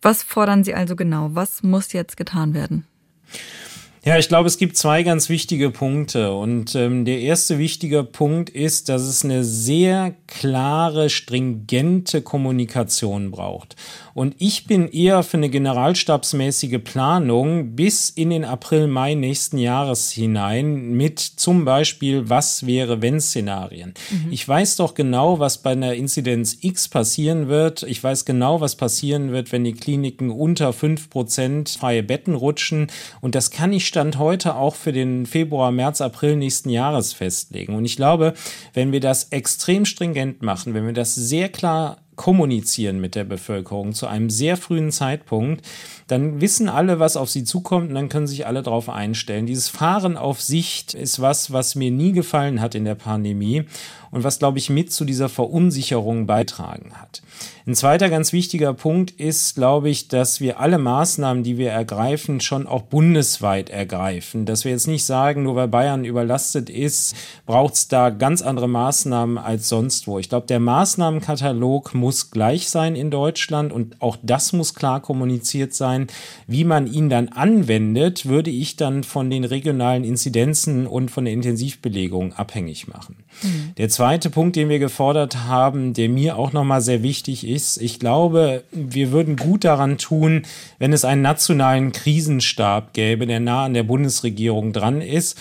[0.00, 1.30] Was fordern Sie also genau?
[1.34, 2.86] Was muss jetzt getan werden?
[4.06, 6.34] Ja, ich glaube, es gibt zwei ganz wichtige Punkte.
[6.34, 13.76] Und ähm, der erste wichtige Punkt ist, dass es eine sehr klare, stringente Kommunikation braucht.
[14.12, 20.12] Und ich bin eher für eine generalstabsmäßige Planung bis in den April, Mai nächsten Jahres
[20.12, 23.94] hinein mit zum Beispiel Was wäre wenn Szenarien.
[24.10, 24.28] Mhm.
[24.30, 27.82] Ich weiß doch genau, was bei einer Inzidenz X passieren wird.
[27.84, 32.88] Ich weiß genau, was passieren wird, wenn die Kliniken unter fünf Prozent freie Betten rutschen.
[33.20, 37.76] Und das kann ich Stand heute auch für den Februar, März, April nächsten Jahres festlegen.
[37.76, 38.34] Und ich glaube,
[38.72, 43.92] wenn wir das extrem stringent machen, wenn wir das sehr klar kommunizieren mit der Bevölkerung
[43.92, 45.64] zu einem sehr frühen Zeitpunkt,
[46.06, 49.46] dann wissen alle, was auf sie zukommt und dann können sich alle darauf einstellen.
[49.46, 53.64] Dieses Fahren auf Sicht ist was, was mir nie gefallen hat in der Pandemie
[54.10, 57.20] und was, glaube ich, mit zu dieser Verunsicherung beitragen hat.
[57.66, 62.40] Ein zweiter ganz wichtiger Punkt ist, glaube ich, dass wir alle Maßnahmen, die wir ergreifen,
[62.40, 64.44] schon auch bundesweit ergreifen.
[64.44, 68.68] Dass wir jetzt nicht sagen, nur weil Bayern überlastet ist, braucht es da ganz andere
[68.68, 70.18] Maßnahmen als sonst wo.
[70.18, 75.72] Ich glaube, der Maßnahmenkatalog muss gleich sein in Deutschland und auch das muss klar kommuniziert
[75.72, 76.08] sein.
[76.46, 81.32] Wie man ihn dann anwendet, würde ich dann von den regionalen Inzidenzen und von der
[81.32, 83.16] Intensivbelegung abhängig machen.
[83.42, 83.74] Mhm.
[83.78, 87.98] Der zweite Punkt, den wir gefordert haben, der mir auch nochmal sehr wichtig ist, ich
[87.98, 90.42] glaube, wir würden gut daran tun,
[90.78, 95.40] wenn es einen nationalen Krisenstab gäbe, der nah an der Bundesregierung dran ist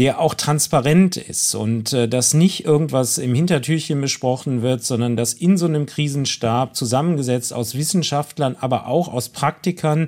[0.00, 5.34] der auch transparent ist und äh, dass nicht irgendwas im Hintertürchen besprochen wird, sondern dass
[5.34, 10.06] in so einem Krisenstab zusammengesetzt aus Wissenschaftlern, aber auch aus Praktikern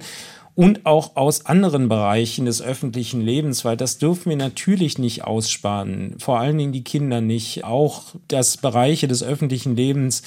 [0.54, 6.14] und auch aus anderen Bereichen des öffentlichen Lebens, weil das dürfen wir natürlich nicht aussparen,
[6.18, 10.22] vor allen Dingen die Kinder nicht, auch das Bereiche des öffentlichen Lebens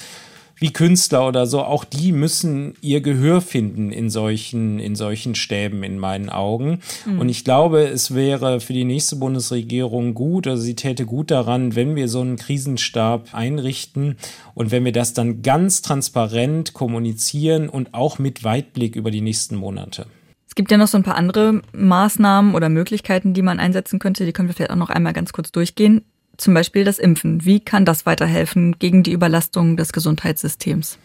[0.58, 5.82] wie Künstler oder so, auch die müssen ihr Gehör finden in solchen, in solchen Stäben
[5.82, 6.80] in meinen Augen.
[7.04, 7.20] Mhm.
[7.20, 11.76] Und ich glaube, es wäre für die nächste Bundesregierung gut, also sie täte gut daran,
[11.76, 14.16] wenn wir so einen Krisenstab einrichten
[14.54, 19.56] und wenn wir das dann ganz transparent kommunizieren und auch mit Weitblick über die nächsten
[19.56, 20.06] Monate.
[20.48, 24.24] Es gibt ja noch so ein paar andere Maßnahmen oder Möglichkeiten, die man einsetzen könnte.
[24.24, 26.02] Die können wir vielleicht auch noch einmal ganz kurz durchgehen.
[26.36, 27.44] Zum Beispiel das Impfen.
[27.44, 30.98] Wie kann das weiterhelfen gegen die Überlastung des Gesundheitssystems?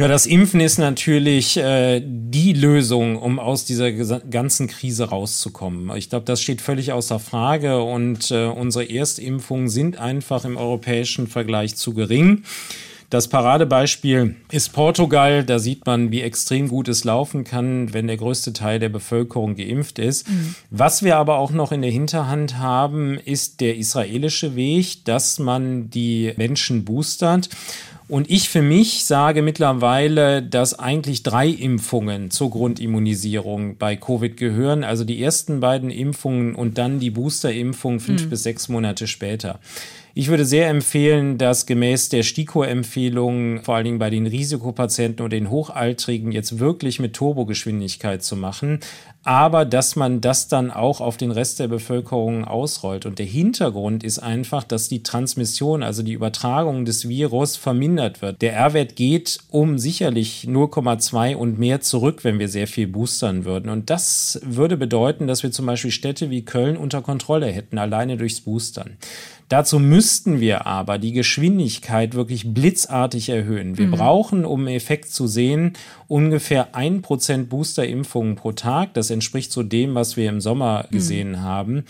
[0.00, 5.94] Ja, das Impfen ist natürlich äh, die Lösung, um aus dieser ganzen Krise rauszukommen.
[5.94, 11.26] Ich glaube, das steht völlig außer Frage und äh, unsere Erstimpfungen sind einfach im europäischen
[11.26, 12.44] Vergleich zu gering.
[13.10, 15.42] Das Paradebeispiel ist Portugal.
[15.42, 19.56] Da sieht man, wie extrem gut es laufen kann, wenn der größte Teil der Bevölkerung
[19.56, 20.28] geimpft ist.
[20.28, 20.54] Mhm.
[20.70, 25.90] Was wir aber auch noch in der Hinterhand haben, ist der israelische Weg, dass man
[25.90, 27.48] die Menschen boostert.
[28.06, 34.84] Und ich für mich sage mittlerweile, dass eigentlich drei Impfungen zur Grundimmunisierung bei Covid gehören.
[34.84, 38.30] Also die ersten beiden Impfungen und dann die Boosterimpfung fünf mhm.
[38.30, 39.58] bis sechs Monate später.
[40.12, 45.32] Ich würde sehr empfehlen, dass gemäß der STIKO-Empfehlung vor allen Dingen bei den Risikopatienten und
[45.32, 48.80] den Hochaltrigen jetzt wirklich mit Turbogeschwindigkeit zu machen,
[49.22, 53.06] aber dass man das dann auch auf den Rest der Bevölkerung ausrollt.
[53.06, 58.42] Und der Hintergrund ist einfach, dass die Transmission, also die Übertragung des Virus vermindert wird.
[58.42, 63.70] Der R-Wert geht um sicherlich 0,2 und mehr zurück, wenn wir sehr viel boostern würden.
[63.70, 68.16] Und das würde bedeuten, dass wir zum Beispiel Städte wie Köln unter Kontrolle hätten, alleine
[68.16, 68.96] durchs Boostern.
[69.50, 73.76] Dazu müssten wir aber die Geschwindigkeit wirklich blitzartig erhöhen.
[73.76, 73.90] Wir mhm.
[73.90, 75.72] brauchen, um Effekt zu sehen,
[76.06, 78.94] ungefähr ein Prozent Boosterimpfungen pro Tag.
[78.94, 80.94] Das entspricht so dem, was wir im Sommer mhm.
[80.94, 81.84] gesehen haben.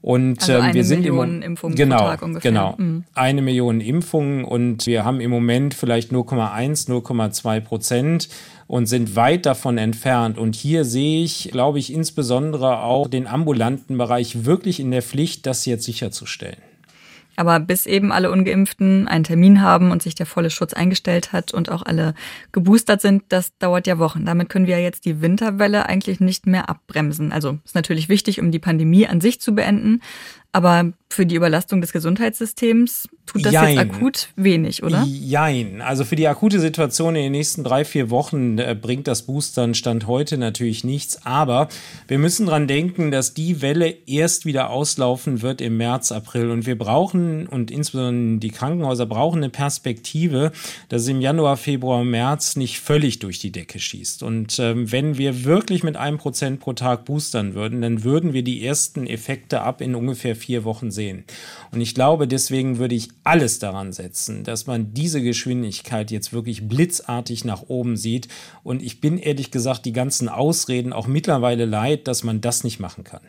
[0.00, 2.52] Und also ähm, wir sind Million im Impfungen genau, pro Tag ungefähr.
[2.52, 3.02] Genau, mhm.
[3.12, 8.28] eine Million Impfungen und wir haben im Moment vielleicht 0,1, 0,2 Prozent
[8.68, 10.38] und sind weit davon entfernt.
[10.38, 15.44] Und hier sehe ich, glaube ich, insbesondere auch den ambulanten Bereich wirklich in der Pflicht,
[15.44, 16.69] das jetzt sicherzustellen.
[17.40, 21.54] Aber bis eben alle Ungeimpften einen Termin haben und sich der volle Schutz eingestellt hat
[21.54, 22.12] und auch alle
[22.52, 24.26] geboostert sind, das dauert ja Wochen.
[24.26, 27.32] Damit können wir jetzt die Winterwelle eigentlich nicht mehr abbremsen.
[27.32, 30.02] Also ist natürlich wichtig, um die Pandemie an sich zu beenden.
[30.52, 33.76] Aber für die Überlastung des Gesundheitssystems tut das Jein.
[33.76, 35.04] jetzt akut wenig, oder?
[35.04, 35.80] Jein.
[35.82, 39.74] Also für die akute Situation in den nächsten drei, vier Wochen äh, bringt das Boostern
[39.74, 41.24] Stand heute natürlich nichts.
[41.26, 41.68] Aber
[42.08, 46.50] wir müssen dran denken, dass die Welle erst wieder auslaufen wird im März, April.
[46.50, 50.52] Und wir brauchen, und insbesondere die Krankenhäuser brauchen eine Perspektive,
[50.88, 54.22] dass es im Januar, Februar, März nicht völlig durch die Decke schießt.
[54.22, 58.42] Und ähm, wenn wir wirklich mit einem Prozent pro Tag boostern würden, dann würden wir
[58.42, 61.24] die ersten Effekte ab in ungefähr vier Wochen sehen.
[61.70, 66.66] Und ich glaube, deswegen würde ich alles daran setzen, dass man diese Geschwindigkeit jetzt wirklich
[66.68, 68.28] blitzartig nach oben sieht.
[68.62, 72.80] Und ich bin ehrlich gesagt die ganzen Ausreden auch mittlerweile leid, dass man das nicht
[72.80, 73.20] machen kann.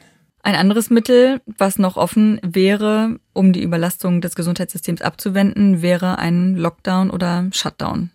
[0.44, 6.56] Ein anderes Mittel, was noch offen wäre, um die Überlastung des Gesundheitssystems abzuwenden, wäre ein
[6.56, 8.10] Lockdown oder Shutdown.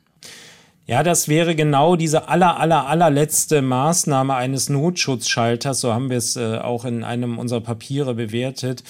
[0.88, 6.36] Ja, das wäre genau diese aller, aller, allerletzte Maßnahme eines Notschutzschalters, so haben wir es
[6.36, 8.84] äh, auch in einem unserer Papiere bewertet,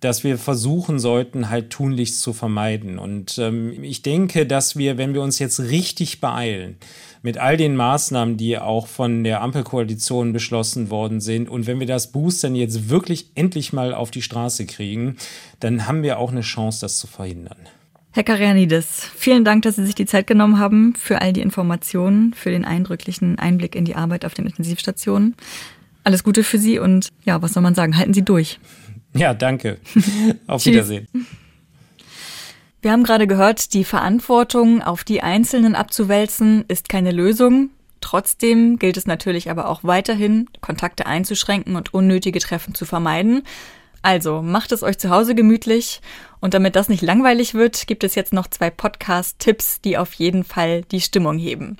[0.00, 2.98] dass wir versuchen sollten, halt tunlichst zu vermeiden.
[2.98, 6.78] Und ähm, ich denke, dass wir, wenn wir uns jetzt richtig beeilen,
[7.20, 11.86] mit all den Maßnahmen, die auch von der Ampelkoalition beschlossen worden sind, und wenn wir
[11.86, 15.18] das Boostern jetzt wirklich endlich mal auf die Straße kriegen,
[15.60, 17.68] dann haben wir auch eine Chance, das zu verhindern.
[18.14, 22.34] Herr Karianidis, vielen Dank, dass Sie sich die Zeit genommen haben für all die Informationen,
[22.34, 25.34] für den eindrücklichen Einblick in die Arbeit auf den Intensivstationen.
[26.04, 27.96] Alles Gute für Sie und ja, was soll man sagen?
[27.96, 28.60] Halten Sie durch.
[29.14, 29.78] Ja, danke.
[30.46, 31.06] Auf Wiedersehen.
[32.82, 37.70] Wir haben gerade gehört, die Verantwortung auf die Einzelnen abzuwälzen ist keine Lösung.
[38.00, 43.42] Trotzdem gilt es natürlich aber auch weiterhin, Kontakte einzuschränken und unnötige Treffen zu vermeiden.
[44.02, 46.00] Also macht es euch zu Hause gemütlich
[46.40, 50.42] und damit das nicht langweilig wird, gibt es jetzt noch zwei Podcast-Tipps, die auf jeden
[50.42, 51.76] Fall die Stimmung heben.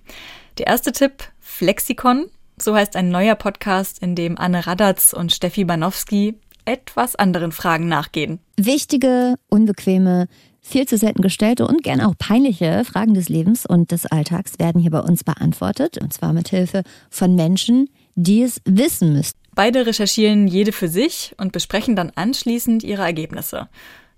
[0.58, 2.26] Der erste Tipp, Flexikon.
[2.56, 7.88] So heißt ein neuer Podcast, in dem Anne Radatz und Steffi Banowski etwas anderen Fragen
[7.88, 8.38] nachgehen.
[8.56, 10.28] Wichtige, unbequeme,
[10.60, 14.80] viel zu selten gestellte und gerne auch peinliche Fragen des Lebens und des Alltags werden
[14.80, 15.98] hier bei uns beantwortet.
[15.98, 19.41] Und zwar mit Hilfe von Menschen, die es wissen müssten.
[19.54, 23.68] Beide recherchieren jede für sich und besprechen dann anschließend ihre Ergebnisse.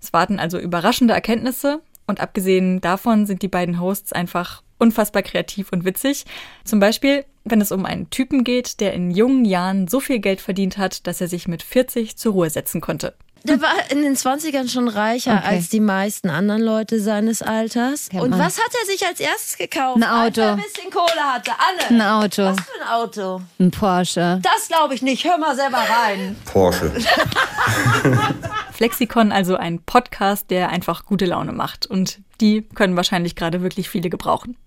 [0.01, 5.71] Es warten also überraschende Erkenntnisse und abgesehen davon sind die beiden Hosts einfach unfassbar kreativ
[5.71, 6.25] und witzig.
[6.63, 10.41] Zum Beispiel, wenn es um einen Typen geht, der in jungen Jahren so viel Geld
[10.41, 13.13] verdient hat, dass er sich mit 40 zur Ruhe setzen konnte.
[13.47, 15.55] Der war in den 20ern schon reicher okay.
[15.55, 18.09] als die meisten anderen Leute seines Alters.
[18.09, 18.39] Kennt Und man.
[18.39, 19.97] was hat er sich als erstes gekauft?
[19.97, 20.17] Ein Auto.
[20.23, 21.51] Als er ein bisschen Kohle hatte.
[21.51, 22.01] Anne.
[22.01, 22.43] Ein Auto.
[22.43, 23.41] Was für ein Auto?
[23.59, 24.39] Ein Porsche.
[24.41, 25.25] Das glaube ich nicht.
[25.25, 26.35] Hör mal selber rein.
[26.45, 26.91] Porsche.
[28.71, 31.85] Flexikon, also ein Podcast, der einfach gute Laune macht.
[31.85, 34.57] Und die können wahrscheinlich gerade wirklich viele gebrauchen.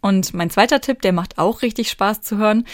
[0.00, 2.64] Und mein zweiter Tipp, der macht auch richtig Spaß zu hören.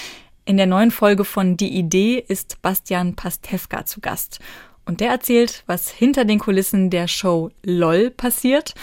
[0.45, 4.39] In der neuen Folge von Die Idee ist Bastian Pastewka zu Gast.
[4.87, 8.75] Und der erzählt, was hinter den Kulissen der Show LOL passiert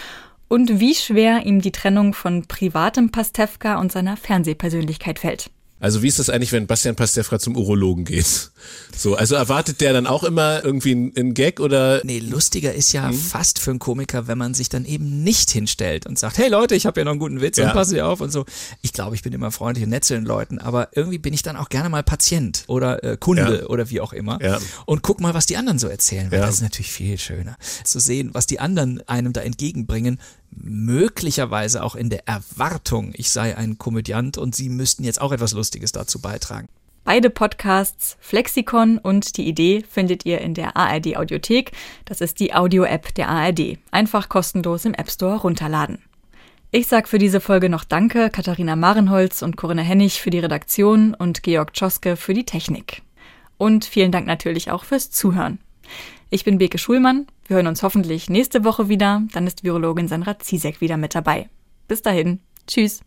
[0.50, 5.50] und wie schwer ihm die Trennung von privatem Pastewka und seiner Fernsehpersönlichkeit fällt.
[5.84, 8.52] Also wie ist das eigentlich, wenn Bastian Pastewka zum Urologen geht?
[8.96, 12.00] So, also erwartet der dann auch immer irgendwie einen Gag oder?
[12.06, 13.14] Nee, lustiger ist ja hm?
[13.14, 16.76] fast für einen Komiker, wenn man sich dann eben nicht hinstellt und sagt, hey Leute,
[16.76, 17.66] ich habe ja noch einen guten Witz ja.
[17.66, 18.46] und passe auf und so.
[18.82, 21.42] Ich glaube, ich bin immer freundlich und nett zu den Leuten, aber irgendwie bin ich
[21.42, 23.68] dann auch gerne mal Patient oder äh, Kunde ja.
[23.68, 24.60] oder wie auch immer ja.
[24.86, 28.00] und guck mal, was die anderen so erzählen, weil das ist natürlich viel schöner zu
[28.00, 30.18] sehen, was die anderen einem da entgegenbringen
[30.58, 35.54] möglicherweise auch in der Erwartung, ich sei ein Komödiant und Sie müssten jetzt auch etwas
[35.54, 36.68] Lustiges dazu beitragen.
[37.06, 41.74] Beide Podcasts, Flexikon und die Idee findet ihr in der ARD Audiothek.
[42.06, 43.78] Das ist die Audio-App der ARD.
[43.92, 46.00] Einfach kostenlos im App Store runterladen.
[46.72, 51.14] Ich sag für diese Folge noch Danke Katharina Marenholz und Corinna Hennig für die Redaktion
[51.14, 53.02] und Georg Tschoske für die Technik.
[53.58, 55.60] Und vielen Dank natürlich auch fürs Zuhören.
[56.34, 57.28] Ich bin Beke Schulmann.
[57.46, 59.22] Wir hören uns hoffentlich nächste Woche wieder.
[59.34, 61.48] Dann ist Virologin Sandra Ziesek wieder mit dabei.
[61.88, 62.40] Bis dahin.
[62.66, 63.02] Tschüss.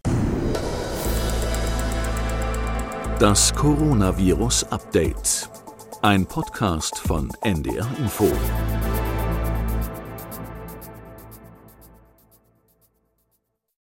[3.18, 5.50] Das Coronavirus Update.
[6.02, 8.30] Ein Podcast von NDR Info.